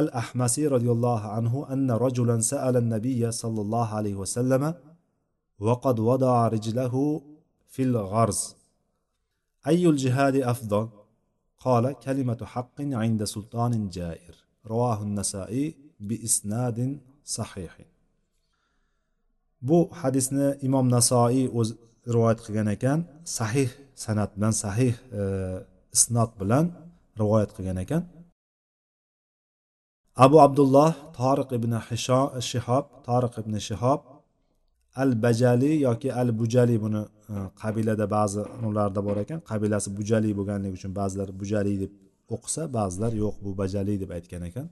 [0.00, 4.64] al ahmasiy roziyallohu anhu anna rajulan sa'ala an-nabiy sallallohu alayhi vasallam
[5.60, 7.22] وقد وضع رجله
[7.68, 8.56] في الغرز
[9.66, 10.88] أي الجهاد أفضل
[11.58, 14.34] قال كلمة حق عند سلطان جائر
[14.66, 17.78] رواه النسائي بإسناد صحيح
[19.62, 21.68] bu hadisni imom nasoiy o'z
[22.14, 23.00] rivoyat qilgan ekan
[23.38, 23.70] sahih
[24.04, 25.22] san'at bilan sahih e,
[25.96, 26.64] isnot bilan
[27.21, 28.03] rivoyat qilgan ekan.
[30.25, 31.71] Abu abdulloh toriq ibn
[32.51, 33.99] shihob toriq ibn shihob
[35.03, 37.01] al bajali yoki al bujali buni
[37.33, 39.39] e, qabilada ba'zi ularda bor ekan.
[39.51, 41.91] Qabilasi bujali bo'lganligi uchun ba'zilar bujali deb
[42.35, 44.67] o'qisa ba'zilar yo'q bu bajali deb aytgan ekan.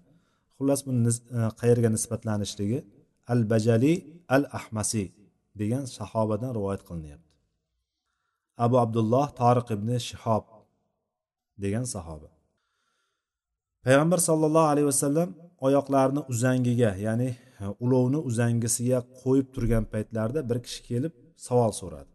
[0.56, 2.80] Xullas buni e, qayerga nisbatlanishligi
[3.34, 3.93] al bajali
[4.36, 5.04] al ahmasi
[5.62, 7.30] degan sahobadan rivoyat qilinyapti.
[8.65, 10.43] Abu abdulloh toriq ibn shihob
[11.57, 12.29] degan sahoba.
[13.85, 15.29] Payg'ambar sollallohu alayhi vasallam
[15.67, 17.29] oyoqlarini uzangiga ya'ni
[17.63, 21.13] e, ulovni uzangisiga qo'yib turgan paytlarida bir kishi kelib
[21.47, 22.11] savol so'radi.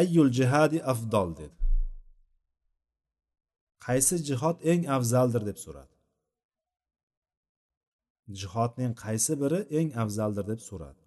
[0.00, 1.30] Ayyul jihadi afdol?
[1.40, 1.58] dedi.
[3.86, 5.42] Qaysi jihod eng afzaldir?
[5.50, 5.94] deb so'radi.
[8.40, 10.44] Jihodning qaysi biri eng afzaldir?
[10.52, 11.02] deb so'radi.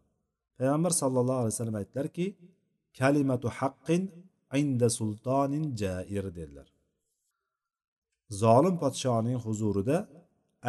[0.57, 2.25] Payg'ambar sallallohu alayhi vasallam aytdilarki
[2.99, 4.03] kalimatu haqqin
[4.61, 6.67] inda sultonin jair dedilar.
[8.41, 9.97] Zolim podshoning huzurida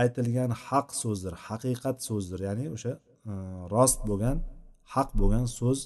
[0.03, 2.93] aytilgan haq so'zdir haqiqat so'zdir ya'ni o'sha
[3.31, 3.33] e,
[3.75, 4.39] rost bo'lgan
[4.95, 5.79] haq bo'lgan so'z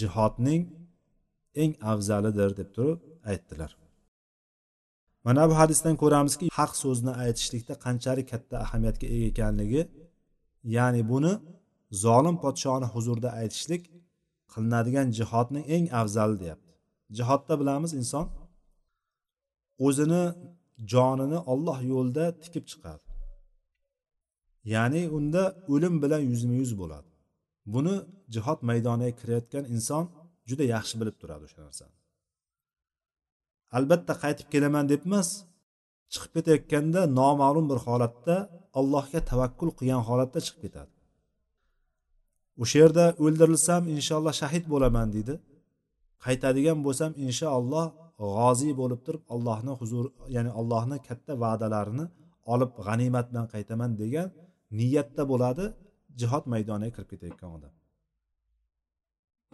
[0.00, 0.62] jihodning
[1.62, 2.98] eng afzalidir deb turib
[3.30, 3.70] aytdilar.
[5.26, 9.82] Mana bu hadisdan ko'ramizki haq so'zni aytishlikda qanchalik katta ahamiyatga ega ekanligi
[10.76, 11.32] ya'ni buni
[12.04, 13.82] zolim podshoni huzurida aytishlik
[14.52, 16.65] qilinadigan jihodning eng afzali deyapti.
[17.18, 18.26] Jihodda bilamiz inson
[19.86, 20.24] o'zini
[20.92, 23.06] jonini olloh yo'lida tikib chiqadi.
[24.74, 25.42] Ya'ni unda
[25.72, 27.10] o'lim bilan yuzma yuz bo'ladi.
[27.74, 27.94] Buni
[28.34, 30.04] jihod maydoniga kirayotgan inson
[30.48, 31.96] juda yaxshi bilib turadi o'sha narsani.
[33.76, 35.28] Albatta qaytib kelaman deb emas
[36.12, 38.36] chiqib ketayotganda noma'lum bir holatda
[38.78, 40.92] allohga tavakkul qilgan holatda chiqib ketadi.
[42.62, 45.34] O'sha yerda o'ldirilsam inshaalloh shahid bo'laman deydi.
[46.24, 47.86] Qaytadigan bo'lsam inshaalloh
[48.36, 52.04] g'oziy bo'lib turib allohni huzur ya'ni allohni katta va'dalarini
[52.52, 54.28] olib g'animat bilan qaytaman degan
[54.78, 55.64] niyatda bo'ladi
[56.20, 57.72] jihod maydoniga kirib ketayotgan odam.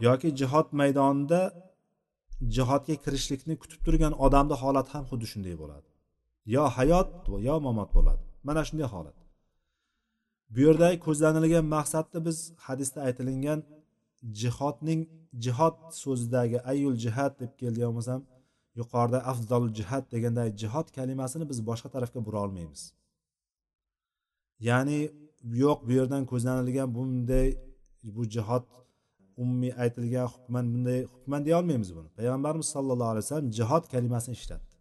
[0.07, 1.41] Yoki jihod maydonida
[2.57, 5.89] jihodga kirishlikni kutib turgan odamni holati ham xuddi shunday bo'ladi.
[6.55, 7.09] Yo hayot
[7.49, 8.23] yo mamot bo'ladi.
[8.49, 9.17] Mana shunday holat.
[10.55, 13.59] Bu yerdagi ko'zlanilgan maqsadni biz hadisda aytilingan
[14.41, 15.01] jihodning
[15.45, 18.21] jihod so'zidagi ayul jihad deb kelgan bo'lsam
[18.81, 22.83] yuqorida afzol jihad deganday jihod kalimasini biz boshqa tarafga bura olmaymiz.
[24.69, 24.99] Ya'ni
[25.63, 27.49] yo'q bu yerdan ko'zlanilgan bunday
[28.17, 28.65] bu jihod
[29.43, 32.09] umumiy aytilgan hukman bunday hukman deya olmaymiz buni.
[32.19, 34.73] Payg'ambarimiz sallallohu alayhi vasallam jihod kalimasini ishlatdi.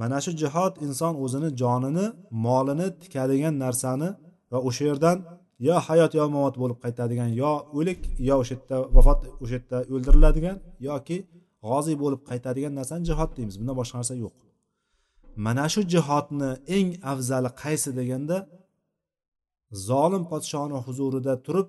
[0.00, 2.06] Mana shu jihod inson o'zini jonini
[2.46, 4.08] molini tikadigan narsani
[4.52, 5.18] va o'sha yerdan
[5.58, 10.56] yo hayot yo mamot bo'lib qaytadigan yo o'lik yo o'sha yerda vafot o'sha yerda o'ldiriladigan
[10.88, 11.16] yoki
[11.68, 13.54] g'oziy bo'lib qaytadigan narsani jihod deymiz.
[13.60, 14.34] Bundan boshqa narsa yo'q.
[15.46, 18.36] Mana shu jihodni eng afzali qaysi deganda
[19.88, 21.68] zolim podshoni huzurida turib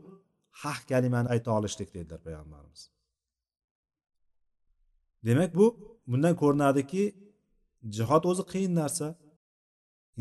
[0.61, 2.81] haq kalimani ayta olishlik dedilar payg'ambarimiz.
[5.27, 5.65] Demak bu
[6.11, 7.03] bundan ko'rinadiki
[7.95, 9.07] jihod o'zi qiyin narsa.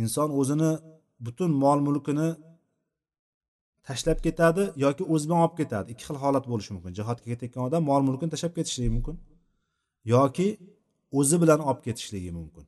[0.03, 0.73] Inson o'zini
[1.27, 2.29] butun mol mulkini
[3.89, 5.87] tashlab ketadi yoki o'zi bilan olib ketadi.
[5.93, 6.93] Ikki xil holat bo'lishi mumkin.
[6.99, 9.17] Jihodga ketayotgan odam mol mulkini tashlab ketishligi mumkin
[10.15, 10.49] yoki
[11.19, 12.65] o'zi bilan olib ketishligi mumkin.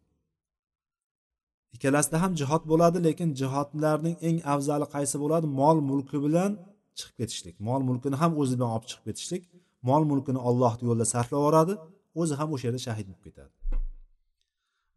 [1.74, 5.46] Ikkalasida ham jihod bo'ladi lekin jihodlarning eng afzali qaysi bo'ladi?
[5.60, 6.50] Mol mulki bilan
[6.98, 7.54] chiqib ketishlik.
[7.68, 9.42] Mol mulkini ham o'zi bilan olib chiqib ketishlik.
[9.88, 11.74] Mol mulkini ollohni yo'lida sarflab yuboradi
[12.20, 13.52] o'zi ham o'sha yerda shahid bo'lib ketadi.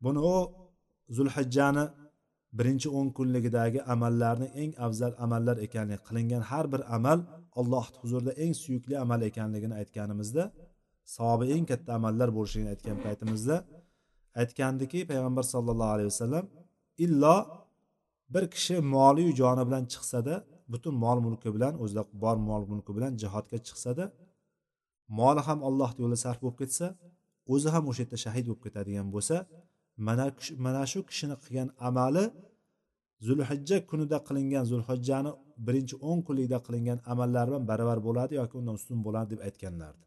[0.03, 0.35] Buni u
[1.17, 1.85] zulhijjani
[2.57, 7.19] birinchi o'n kunligidagi amallarni eng afzal amallar ekanligi qilingan har bir amal
[7.59, 10.43] alloh huzurida eng suyukli amal ekanligini aytganimizda
[11.15, 13.55] savobi eng katta amallar bo'lishligini aytgan paytimizda
[14.41, 16.45] aytgandiki payg'ambar sallallohu alayhi vasallam
[17.05, 17.35] illo
[18.33, 20.33] bir kishi moliyu joni bilan chiqsada
[20.73, 24.05] butun mol mulki bilan o'zida bor mol mulki bilan jihodga chiqsada
[25.19, 26.85] moli ham alloh yo'lida sarf bo'lib ketsa
[27.53, 29.35] o'zi ham o'sha yerda shahid bo'lib ketadigan bo'lsa
[30.65, 32.23] mana shu kishini qilgan amali
[33.27, 35.31] zulhijja kunida qilingan zulhijjani
[35.67, 40.03] birinchi o'n kunlikda qilingan amallar bilan barobar bo'ladi yoki undan ustun bo'ladi deb aytganlardi.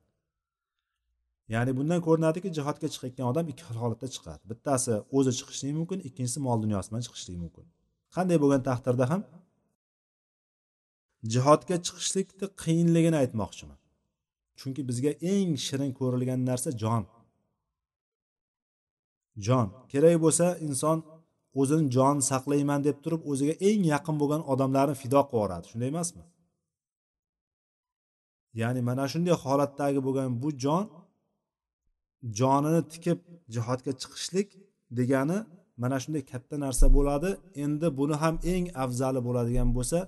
[1.55, 4.43] Ya'ni bundan ko'rinadiki jihodga chiqayotgan odam ikki xil holatda chiqadi.
[4.51, 7.65] Bittasi o'zi chiqishligi mumkin ikkinchisi mol dunyosi bilan chiqishligi mumkin.
[8.17, 9.23] Qanday bo'lgan taqdirda ham
[11.35, 13.79] jihodga chiqishlikni qiyinligini aytmoqchiman.
[14.61, 17.03] Chunki bizga eng shirin ko'rilgan narsa jon.
[19.47, 19.67] Jon.
[19.93, 20.99] Kerak bo'lsa inson
[21.61, 26.23] o'zini jonini saqlayman deb turib o'ziga eng yaqin bo'lgan odamlarni fido qilib yuboradi shunday emasmi?
[28.61, 30.85] Ya'ni mana shunday holatdagi bo'lgan bu jon
[32.39, 33.19] jonini tikib
[33.55, 34.49] jihodga chiqishlik
[34.99, 35.39] degani
[35.83, 37.31] mana shunday katta narsa bo'ladi.
[37.65, 39.99] Endi buni ham eng afzali bo'ladigan bo'lsa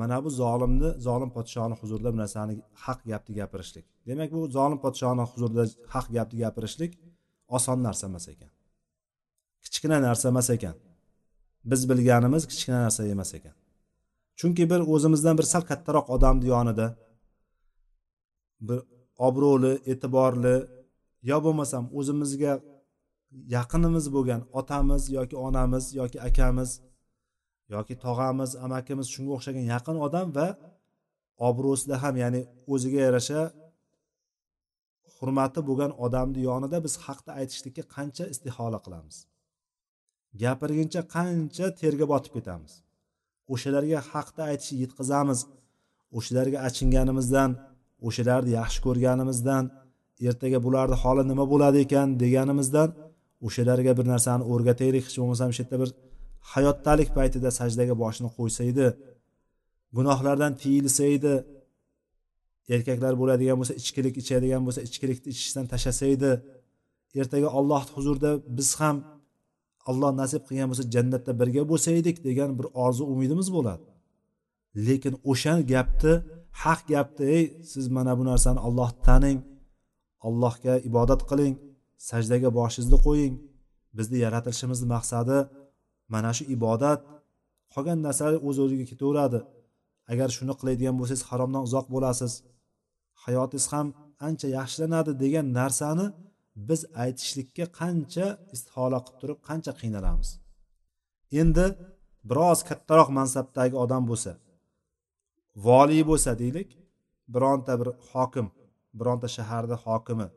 [0.00, 3.84] mana bu zolimni zolim podshoni huzurida bu narsani haq gapni gapirishlik.
[4.08, 6.92] Demak bu zolim podshoni huzurida haq gapni gapirishlik
[7.48, 8.50] oson narsa emas ekan.
[9.62, 10.74] Kichkina narsa emas ekan.
[11.64, 13.54] Biz bilganimiz kichkina narsa emas ekan.
[14.36, 16.86] Chunki bir o'zimizdan bir sal kattaroq odamni yonida
[18.60, 18.80] bir
[19.28, 20.56] obro'li e'tiborli
[21.30, 22.52] yo bo'lmasam o'zimizga
[23.56, 26.70] yaqinimiz bo'lgan otamiz yoki onamiz yoki akamiz
[27.74, 30.48] yoki tog'amiz amakimiz shunga o'xshagan yaqin odam va
[31.48, 32.40] obro'sida ham ya'ni
[32.72, 33.40] o'ziga yarasha
[35.24, 39.16] hurmati bo'lgan odamni yonida biz haqni aytishlikka qancha istihola qilamiz?
[40.42, 42.72] Gapirguncha qancha terga botib ketamiz?
[43.54, 45.40] O'shalarga haqni aytishni yetkazamiz
[46.18, 47.50] o'shalarga achinganimizdan
[48.08, 49.64] o'shalarni yaxshi ko'rganimizdan
[50.28, 52.88] ertaga bularni holi nima bo'ladi ekan deganimizdan
[53.46, 55.90] o'shalarga bir narsani o'rgataylik hech bo'lmasam shu yerda bir
[56.52, 58.86] hayotdalik paytida sajdaga boshini qo'ysa edi
[59.96, 61.34] gunohlardan tiyilsa edi
[62.74, 66.32] erkaklar bo'ladigan bo'lsa ichkilik ichadigan bo'lsa ichkilikni ichishdan tashlasa edi
[67.20, 68.96] ertaga olloh huzurida biz ham
[69.90, 73.84] alloh nasib qilgan bo'lsa jannatda birga bo'lsaydik degan bir orzu umidimiz bo'ladi.
[74.86, 76.12] Lekin o'sha gapni
[76.62, 79.38] haq gapni ey siz mana bu narsani ollohni taning
[80.26, 81.54] allohga ibodat qiling
[82.08, 83.34] sajdaga boshingizni qo'ying.
[83.98, 85.38] Bizni yaratilishimizni maqsadi
[86.12, 87.00] mana shu ibodat.
[87.74, 89.38] Qolgan narsalar o'z o'ziga ketaveradi.
[90.12, 92.32] Agar shuni qiladigan bo'lsangiz haromdan uzoq bo'lasiz.
[93.24, 93.86] Hayotingiz ham
[94.26, 96.06] ancha yaxshilanadi degan narsani
[96.68, 100.30] biz aytishlikka qancha istihola qilib turib qancha qiynalamiz.
[101.40, 101.66] Endi
[102.30, 104.32] biroz kattaroq mansabdagi odam bo'lsa
[105.66, 106.68] voliy bo'lsa deylik
[107.34, 108.46] bironta bir hokim
[108.98, 110.28] bironta shaharni hokimi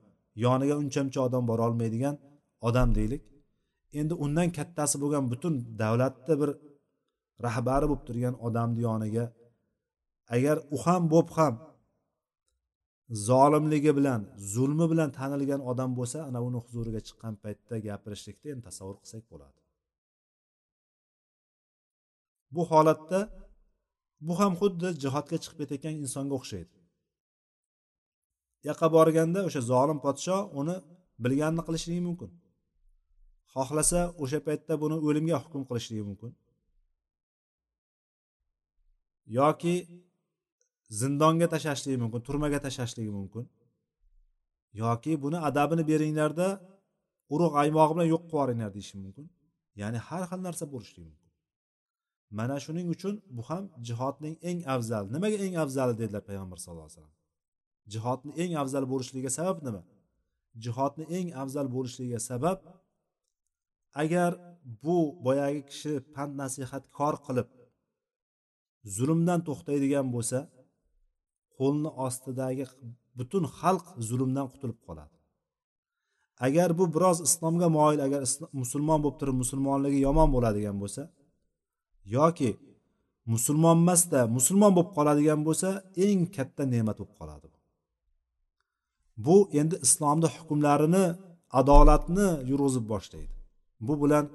[0.45, 2.15] yoniga uncha muncha odam borolmaydigan
[2.67, 3.23] odam deylik.
[3.99, 6.49] Endi undan kattasi bo'lgan butun davlatni bir
[7.45, 9.25] rahbari bo'lib turgan odamni yoniga
[10.35, 11.53] agar u ham bo'lib ham
[13.09, 14.21] zolimligi bilan
[14.53, 19.59] zulmi bilan tanilgan odam bo'lsa ana uni huzuriga chiqqan paytda gapirishlikni endi tasavvur qilsak bo'ladi.
[22.55, 23.19] Bu holatda
[24.27, 26.75] bu ham xuddi jihodga chiqib ketayotgan insonga o'xshaydi.
[28.67, 30.75] Yoqqa borganda o'sha zolim podsho uni
[31.23, 32.29] bilganini qilishligi mumkin.
[33.53, 36.31] Xohlasa o'sha paytda buni o'limga hukm qilishligi mumkin.
[39.39, 39.75] Yoki
[40.99, 43.45] zindonga tashlashligi mumkin turmaga tashlashligi mumkin.
[44.73, 46.47] Yoki buni adabini beringlarda
[47.33, 49.25] urug' aymog'i bilan yo'q qilib yuboringlar deyishi mumkin.
[49.81, 51.31] Ya'ni har xil narsa bo'lishligi mumkin.
[52.37, 56.97] Mana shuning uchun bu ham jihodning eng afzal nimaga eng afzali dedilar payg'ambar sallallohu alayhi
[56.97, 57.15] vasallam?
[57.93, 59.81] Jihodni eng afzal bo'lishligiga sabab nima?
[60.63, 62.59] Jihodni eng afzal bo'lishligiga sabab
[64.03, 64.31] agar
[64.83, 67.47] bu boyagi kishi pand nasihat kor qilib
[68.95, 70.39] zulmdan to'xtaydigan bo'lsa
[71.57, 72.65] qo'lni ostidagi
[73.17, 75.15] butun xalq zulmdan qutulib qoladi.
[76.47, 78.21] Agar bu biroz islomga moyil agar
[78.61, 81.01] musulmon bo'lib turib musulmonligi yomon bo'ladigan bo'lsa
[82.17, 82.51] yoki
[83.33, 85.69] musulmon emasda musulmon bo'lib qoladigan bo'lsa
[86.05, 87.47] eng katta ne'mat bo'lib qoladi
[89.25, 91.05] bu endi islomni hukmlarini
[91.59, 93.33] adolatni yurg'izib boshlaydi.
[93.87, 94.25] Bu bilan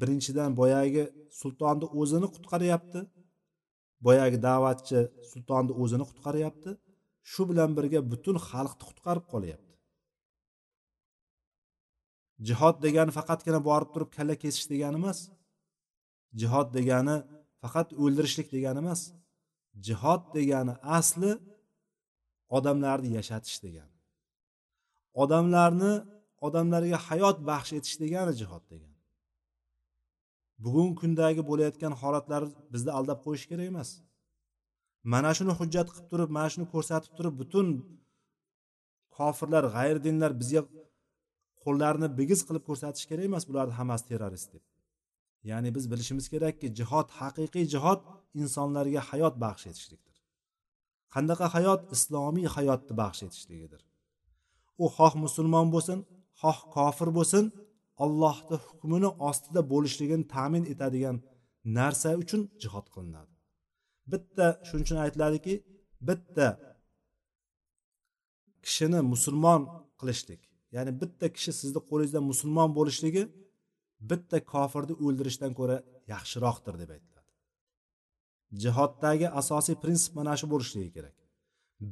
[0.00, 1.04] birinchidan boyagi
[1.40, 3.00] sultonni o'zini qutqaryapti.
[4.06, 4.98] Boyagi da'vatchi
[5.30, 6.70] sultonni o'zini qutqaryapti.
[7.30, 9.74] Shu bilan birga butun xalqni qutqarib qolyapti.
[12.48, 15.18] Jihod degani faqatgina borib turib kalla kesish degani emas
[16.40, 17.16] jihod degani
[17.62, 19.00] faqat o'ldirishlik degani emas
[19.86, 21.32] jihod degani asli
[22.56, 23.96] odamlarni yashatish degani
[25.22, 25.92] odamlarni
[26.46, 28.89] odamlarga hayot baxsh etish degani jihod degani.
[30.64, 32.42] Bugungi kundagi bo'layotgan holatlar
[32.74, 33.90] bizni aldab qo'yishi kerak emas.
[35.12, 37.66] Mana shuni hujjat qilib turib mana shuni ko'rsatib turib butun
[39.16, 40.62] kofirlar g'ayri dinlar bizga
[41.64, 44.64] qo'llarini bigiz qilib ko'rsatish kerak emas bularni hammasi terrorist deb.
[45.50, 48.00] Ya'ni biz bilishimiz kerakki jihod haqiqiy jihod
[48.42, 50.16] insonlarga hayot baxsh etishlikdir.
[51.14, 51.80] Qanaqa hayot?
[51.96, 53.82] Islomiy hayotni baxsh etishligidir.
[54.82, 55.98] U xoh musulmon bo'lsin
[56.42, 57.44] xoh kofir bo'lsin
[58.04, 61.16] allohni hukmini ostida bo'lishligini ta'min etadigan
[61.78, 63.32] narsa uchun jihod qilinadi.
[64.12, 65.54] Bitta shuning uchun aytiladiki
[66.08, 66.46] bitta
[68.64, 69.60] kishini musulmon
[70.00, 70.40] qilishlik
[70.76, 73.22] ya'ni bitta kishi sizni qo'lingizda musulmon bo'lishligi
[74.10, 75.76] bitta kofirni o'ldirishdan ko'ra
[76.12, 77.30] yaxshiroqdir deb aytiladi.
[78.62, 81.16] Jihoddagi asosiy prinsip mana shu bo'lishligi kerak.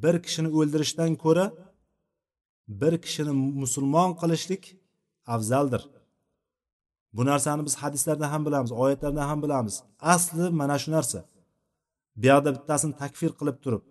[0.02, 1.46] Bir kishini o'ldirishdan ko'ra
[2.80, 4.64] bir kishini musulmon qilishlik
[5.34, 5.82] afzaldir.
[7.16, 9.74] Bu narsani biz hadislardan ham bilamiz oyatlardan ham bilamiz.
[10.14, 11.20] Asli mana shu narsa.
[12.20, 13.82] Bu yoqda bittasini takfir qilib turib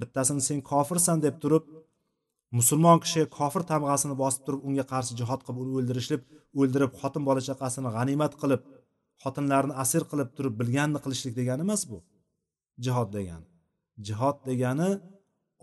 [0.00, 1.64] bittasini sen kofirsan deb turib
[2.58, 6.22] musulmon kishiga kofir tamg'asini bosib turib unga qarshi jihod qilib uni o'ldirishlib
[6.60, 8.62] o'ldirib xotin bola chaqasini g'animat qilib
[9.22, 11.98] xotinlarni asir qilib turib bilganini qilishlik degani emas bu.
[12.84, 13.46] Jihod degani.
[14.06, 14.90] Jihod degani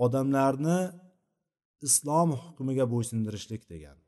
[0.06, 0.80] odamlarni
[1.88, 3.99] islom hukmiga bo'ysundirishlik degani.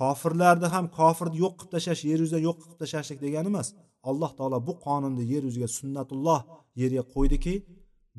[0.00, 3.68] Kofirlarni ham kofirni yo'q qilib tashlash yer yuzidan yo'q qilib tashlashlik degani emas
[4.10, 6.40] alloh taolo bu qonunni yer yuziga sunnatulloh
[6.80, 7.54] yerga qo'ydiki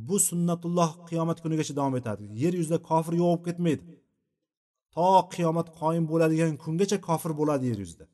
[0.07, 2.23] bu sunnatulloh qiyomat kunigacha davom etadi.
[2.43, 3.83] Yer yuzida kofir yo'q bo'lib ketmaydi.
[4.95, 8.05] To qiyomat qoyim bo'ladigan kungacha kofir bo'ladi yer yuzida.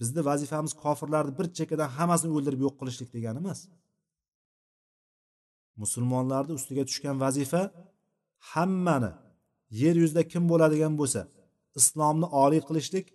[0.00, 3.60] Bizni vazifamiz kofirlarni bir chekkadan hammasini o'ldirib yo'q qilishlik degani emas
[5.82, 7.62] musulmonlarni ustiga tushgan vazifa
[8.52, 9.12] hammani
[9.82, 11.20] yer yuzida kim bo'ladigan bo'lsa
[11.80, 13.06] islomni oliy qilishlik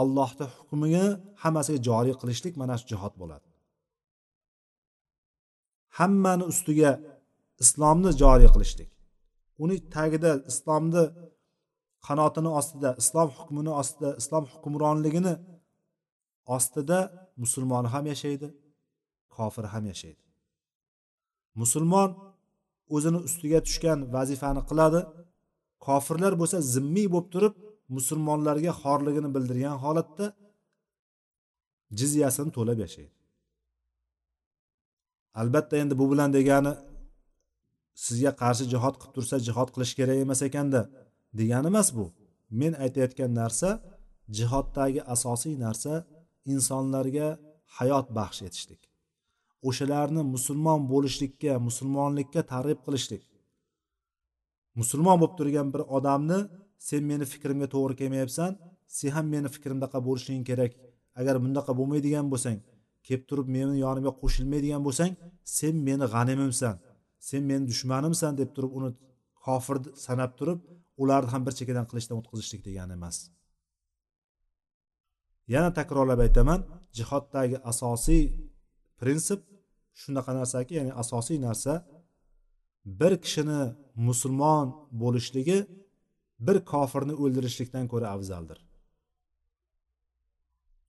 [0.00, 1.04] allohni hukmini
[1.42, 3.46] hammasiga joriy qilishlik mana shu jihod bo'ladi.
[5.98, 6.90] Hammani ustiga
[7.64, 8.90] islomni joriy qilishlik.
[9.62, 11.04] Uni tagida islomni
[12.06, 15.34] qanotini ostida islom hukmini ostida islom hukmronligini
[16.56, 16.98] ostida
[17.42, 18.48] musulmon ham yashaydi
[19.36, 20.22] kofir ham yashaydi.
[21.60, 22.10] Musulmon
[22.94, 25.00] o'zini ustiga tushgan vazifani qiladi
[25.86, 27.54] kofirlar bo'lsa zimmiy bo'lib turib
[27.96, 30.26] musulmonlarga xorligini bildirgan holatda
[31.98, 33.14] jizyasini to'lab yashaydi.
[35.40, 36.72] Albatta endi bu bilan degani
[38.04, 40.80] sizga qarshi jihod qilib tursa jihod qilish kerak emas ekanda
[41.38, 42.06] degani emas bu.
[42.60, 43.68] Men aytayotgan narsa
[44.36, 45.92] jihoddagi asosiy narsa
[46.52, 47.28] insonlarga
[47.78, 48.82] hayot baxsh etishlik.
[49.68, 53.22] O'shalarni musulmon bo'lishlikka musulmonlikka targ'ib qilishlik.
[54.80, 56.38] Musulmon bo'lib turgan bir odamni
[56.88, 58.50] sen meni fikrimga to'g'ri kelmayapsan
[58.98, 60.72] sen ham meni fikrimdaqa bo'lishing kerak.
[61.20, 62.58] Agar bundaqa bo'lmaydigan bo'lsang
[63.06, 65.12] kelib turib meni yonimga qo'shilmaydigan bo'lsang
[65.58, 66.74] sen meni g'animimsan
[67.28, 68.90] sen meni dushmanimsan deb turib uni
[69.44, 69.76] kofir
[70.06, 70.58] sanab turib
[71.02, 73.16] ularni ham bir chekkadan qilichdan o'tkazishlik degani emas.
[75.54, 76.60] Yana takrorlab aytaman
[76.98, 78.22] jihoddagi asosiy
[79.00, 79.40] prinsip
[80.00, 81.72] shunaqa narsaki ya'ni asosiy narsa
[83.00, 83.60] bir kishini
[84.06, 84.66] musulmon
[85.02, 85.58] bo'lishligi
[86.46, 88.58] bir kofirni o'ldirishlikdan ko'ra afzaldir.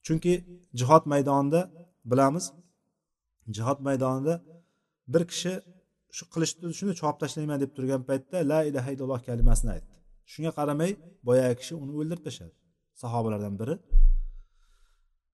[0.06, 0.34] Chunki
[0.80, 1.62] jihod maydonida
[2.12, 2.46] bilamiz
[3.58, 4.36] jihod maydonida
[5.14, 5.54] bir kishi
[6.18, 9.94] shu qilichni shuni chopib tashlayman deb turgan paytda la ilaha illalloh kalimasini aytdi.
[10.32, 10.92] Shunga qaramay
[11.28, 12.56] boyagi kishi uni o'ldirib tashladi.
[13.02, 13.76] Sahobalardan biri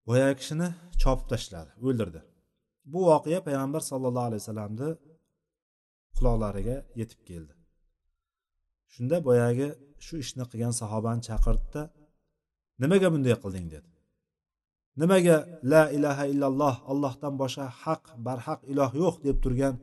[0.10, 0.68] boyagi kishini
[1.02, 2.22] chopib tashladi o'ldirdi.
[2.92, 4.90] Bu voqea payg'ambar sallallohu alayhi vasallamni
[6.18, 7.55] quloqlariga yetib keldi.
[8.94, 9.68] Shunda boyagi
[10.06, 11.82] shu ishni qilgan sahobani chaqirdida
[12.82, 13.68] nimaga bunday qilding?
[13.76, 13.90] dedi.
[15.02, 15.38] Nimaga
[15.72, 19.76] la ilaha illalloh allohdan boshqa haq barhaq iloh yo'q deb turgan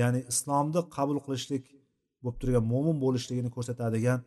[0.00, 1.64] ya'ni islomni qabul qilishlik
[2.22, 4.20] bo'lib turgan mo'min bo'lishligini ko'rsatadigan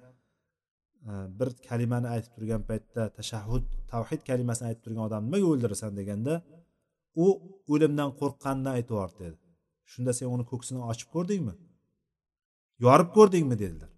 [1.09, 3.63] e, bir kalimani aytib turgan paytda tashahhud
[3.93, 5.91] tavhid kalimasini aytib turgan odamni nimaga o'ldirasan?
[5.99, 6.33] deganda
[7.23, 7.25] u
[7.73, 9.37] o'limdan qo'rqqanidan aytyapti dedi.
[9.91, 11.53] Shunda sen uni ko'ksini ochib ko'rdingmi?
[12.85, 13.55] Yorib ko'rdingmi?
[13.63, 13.92] dedilar.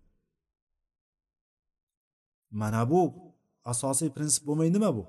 [2.62, 3.02] Mana bu
[3.72, 5.04] asosiy prinsip bo'lmay nima bu?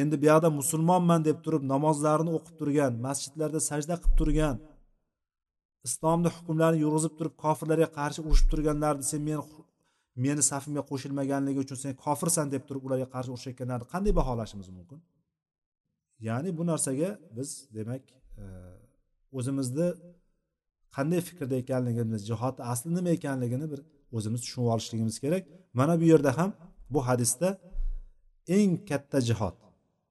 [0.00, 4.56] Endi bu yoqda musulmonman deb turib namozlarini o'qib turgan masjidlarda sajda qilib turgan
[5.88, 9.42] islomni hukmlarini yurg'izib turib kofirlarga qarshi urushib turganlarni sen meni
[10.24, 14.98] meni safimga qo'shilmaganligi uchun sen kofirsan deb turib ularga qarshi urushayotganlarni qanday baholashimiz mumkin?
[16.28, 18.02] Ya'ni bu narsaga biz demak
[18.42, 18.44] e,
[19.38, 19.88] o'zimizni
[20.96, 23.80] qanday fikrda ekanligimiz jihodni asli nima ekanligini bir
[24.16, 25.44] o'zimiz tushunib olishligimiz kerak.
[25.78, 26.50] Mana bu yerda ham
[26.90, 27.48] bu hadisda
[28.56, 29.56] eng katta jihod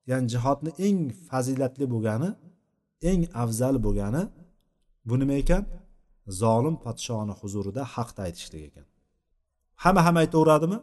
[0.09, 0.99] ya'ni jihodni eng
[1.29, 2.29] fazilatli bo'lgani
[3.09, 4.23] eng afzal bo'lgani
[5.07, 5.63] bu nima ekan?
[6.41, 8.85] Zolim podshoni huzurida haqni aytishlik ekan.
[9.83, 10.79] Hamma ham aytaveradimi?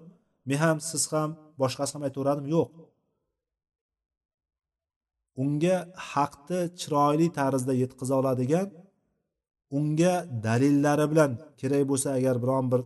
[0.49, 1.31] Men ham siz ham
[1.63, 2.49] boshqasi ham aytaveradimi?
[2.57, 2.69] Yo'q.
[5.43, 5.77] Unga
[6.13, 8.69] haqni chiroyli tarzda yetkaza oladigan
[9.79, 10.15] unga
[10.47, 12.81] dalillari bilan kerak bo'lsa agar biron bir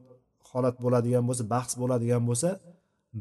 [0.50, 2.50] holat bo'ladigan bo'lsa bahs bo'ladigan bo'lsa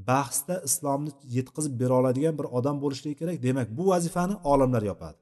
[0.10, 3.38] bahsda islomni yetkazib bera oladigan bir odam bo'lishligi kerak.
[3.48, 5.20] Demak bu vazifani olimlar yopadi.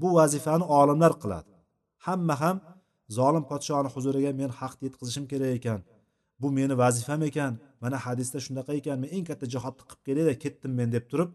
[0.00, 1.50] Bu vazifani olimlar qiladi.
[2.06, 2.56] Hamma ham
[3.18, 5.80] zolim podshoni huzuriga men haqni yetkazishim kerak ekan
[6.40, 7.52] bu meni vazifam ekan
[7.82, 11.30] mana hadisda shunaqa ekan men eng katta jihodni qilib kelayda ketdim men deb turib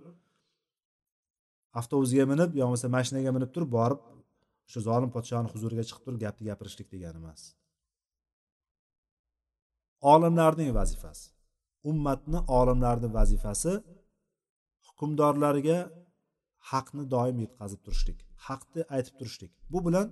[1.80, 4.02] avtobusga minib yo bo'lmasa mashinaga minib turib borib
[4.68, 7.42] o'sha zolim podshoni huzuriga chiqib turib gapni gapirishlik degani emas.
[10.14, 11.26] Olimlarning vazifasi.
[11.90, 13.72] Ummatni olimlarni vazifasi
[14.88, 15.80] hukmdorlarga
[16.72, 19.52] haqni doim yetkazib turishlik haqni aytib turishlik.
[19.74, 20.08] Bu bilan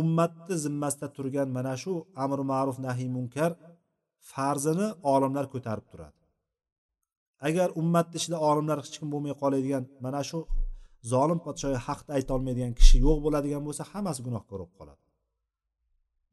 [0.00, 1.92] ummatni zimmasida turgan mana shu
[2.24, 3.50] amri ma'ruf nahiy munkar
[4.32, 6.18] farzini olimlar ko'tarib turadi.
[7.48, 10.38] Agar ummatni ichida olimlar hech kim bo'lmay qoladigan mana shu
[11.12, 15.02] zolim podshoga haqni aytolmaydigan kishi yo'q bo'ladigan bo'lsa hammasi gunohkor bo'lib qoladi.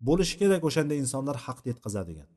[0.08, 2.30] Bo'lishi kerak o'shanda insonlar haqni yetkazadigan.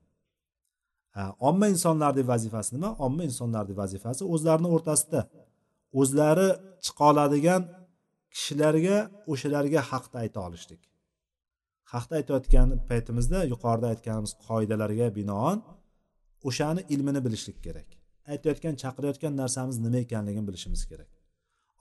[1.49, 2.91] Omma insonlarni vazifasi nima?
[3.07, 5.21] Omma insonlarni vazifasi o'zlarini o'rtasida
[6.01, 6.49] o'zlari
[6.85, 7.63] chiqa oladigan
[8.35, 8.97] kishilarga
[9.33, 10.83] o'shalarga haqni ayta olishlik.
[11.93, 15.59] Haqni aytayotgan paytimizda yuqorida aytganimiz qoidalarga binoan
[16.49, 17.89] o'shani ilmini bilishlik kerak.
[18.33, 21.11] Aytayotgan chaqirayotgan narsamiz nima ekanligini bilishimiz kerak.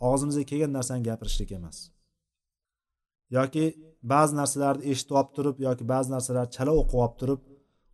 [0.09, 1.77] Og'zimizga kelgan narsani gapirishlik emas.
[3.37, 3.65] Yoki
[4.03, 7.39] ba'zi narsalarni eshitib olib turib yoki ba'zi narsalarni chala o'qib olib turib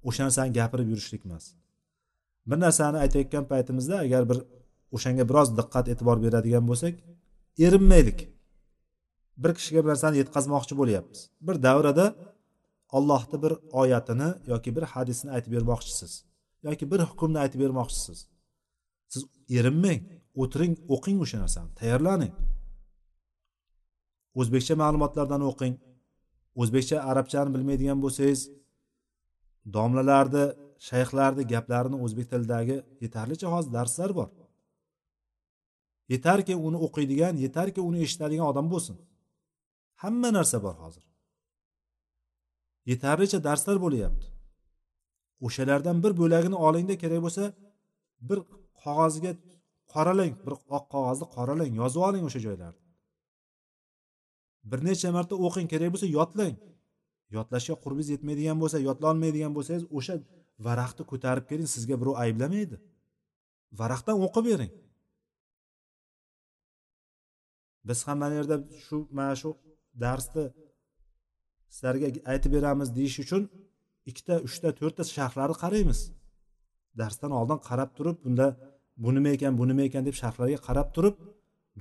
[0.10, 1.46] o'sha narsani gapirib yurishlik emas.
[2.50, 4.40] Bir narsani aytayotgan paytimizda agar bir
[4.96, 6.94] o'shanga biroz diqqat e'tibor beradigan bo'lsak
[7.66, 8.20] erinmaylik.
[9.44, 11.20] Bir kishiga bir narsani yetkazmoqchi bo'lyapmiz.
[11.48, 12.06] Bir davrada
[12.98, 16.14] ollohni bir oyatini yoki bir hadisni aytib bermoqchisiz
[16.64, 18.28] yoki bir hukmni aytib bermoqchisiz.
[19.14, 20.02] Siz erinmang
[20.42, 22.34] o'tiring o'qing o'sha narsani tayyorlaning.
[24.40, 25.76] O'zbekcha ma'lumotlardan o'qing.
[26.62, 28.42] O'zbekcha arabchani bilmaydigan bo'lsangiz
[29.76, 30.46] domlalarni
[30.90, 34.30] shayxlarni gaplarini o'zbek tilidagi yetarlicha hozir darslar bor.
[36.14, 38.96] Yetarki uni o'qiydigan yetarki uni eshitadigan odam bo'lsin.
[40.04, 41.04] Hamma narsa bor hozir.
[42.92, 44.26] Yetarlicha darslar bo'lyapti.
[45.46, 47.44] O'shalardan bir bo'lagini olingda kerak bo'lsa
[48.30, 48.40] bir
[48.84, 49.32] qog'ozga
[49.94, 52.83] qoralang bir oq qog'ozni qoralang yozib oling o'sha joylarni
[54.72, 56.56] bir necha marta o'qing kerak bo'lsa yodlang.
[57.36, 60.16] Yodlashga qurbingiz yetmaydigan bo'lsa yodlolmaydigan bo'lsangiz o'sha
[60.68, 62.76] varaqni ko'tarib keling sizga birov ayblamaydi.
[63.80, 64.72] Varaqdan o'qib bering.
[67.88, 68.56] Biz ham mana yerda
[68.86, 69.50] shu mana shu
[70.04, 70.46] darsni
[71.76, 73.44] sizlarga aytib beramiz deyish uchun
[74.10, 76.00] ikkita uchta to'rtta sharhlarni qaraymiz.
[77.00, 78.48] Darsdan oldin qarab turib bunda
[79.04, 81.16] bu nima ekan bu nima ekan deb sharhlarga qarab turib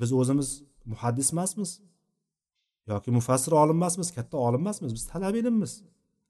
[0.00, 0.48] biz o'zimiz
[0.92, 1.70] muhaddis emasmiz
[2.90, 5.72] yoki mufassir olim emasmiz katta olim emasmiz biz talab ilmmiz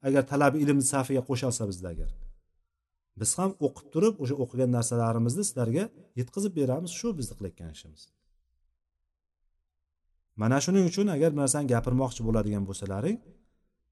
[0.07, 2.11] agar talabi ilmni safiga qo'shilsa bizda agar.
[3.19, 5.83] Biz ham o'qib turib o'sha o'qigan narsalarimizni sizlarga
[6.19, 8.03] yetkazib beramiz shu bizni qilayotgan ishimiz.
[10.41, 13.17] Mana shuning uchun agar bir narsani gapirmoqchi bo'ladigan bo'lsalaring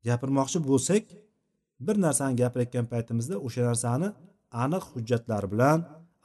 [0.08, 1.04] gapirmoqchi bo'lsak
[1.88, 4.08] bir narsani gapirayotgan paytimizda o'sha narsani
[4.64, 5.80] aniq hujjatlar bilan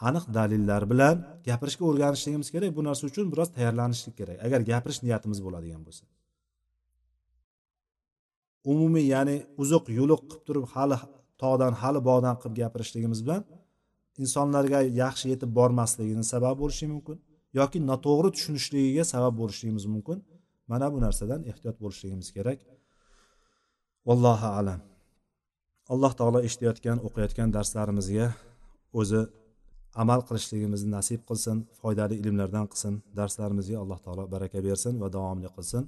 [0.09, 1.16] aniq dalillar bilan
[1.49, 2.70] gapirishga o'rganishligimiz kerak.
[2.76, 4.39] Bu narsa uchun biroz tayyorlanishlik kerak.
[4.47, 6.05] Agar gapirish niyatimiz bo'ladigan bo'lsa.
[8.72, 10.98] Umumiy ya'ni uzuq yuluq qilib turib hali
[11.42, 13.42] tog'dan hali bog'dan qilib gapirishligimiz bilan
[14.22, 17.18] insonlarga yaxshi yetib bormasligini sabab bo'lishi mumkin
[17.58, 20.18] yoki noto'g'ri tushunishligiga sabab bo'lishligimiz mumkin.
[20.70, 22.58] Mana bu narsadan ehtiyot bo'lishligimiz kerak.
[24.08, 24.80] Vallohu alam.
[25.92, 28.26] Alloh taolo eshitayotgan o'qiyotgan darslarimizga
[29.00, 29.20] o'zi
[30.02, 35.82] amal qilishligimizni nasib qilsin foydali ilmlardan qilsin darslarimizga alloh taolo baraka bersin va davomli qilsin.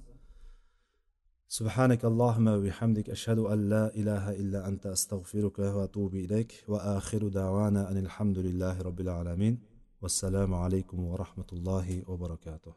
[1.51, 7.97] سبحانك اللهم وبحمدك أشهد أن لا إله إلا أنت أستغفرك وأتوب إليك وآخر دعوانا أن
[7.97, 9.59] الحمد لله رب العالمين
[10.03, 12.73] والسلام عليكم ورحمة الله وبركاته.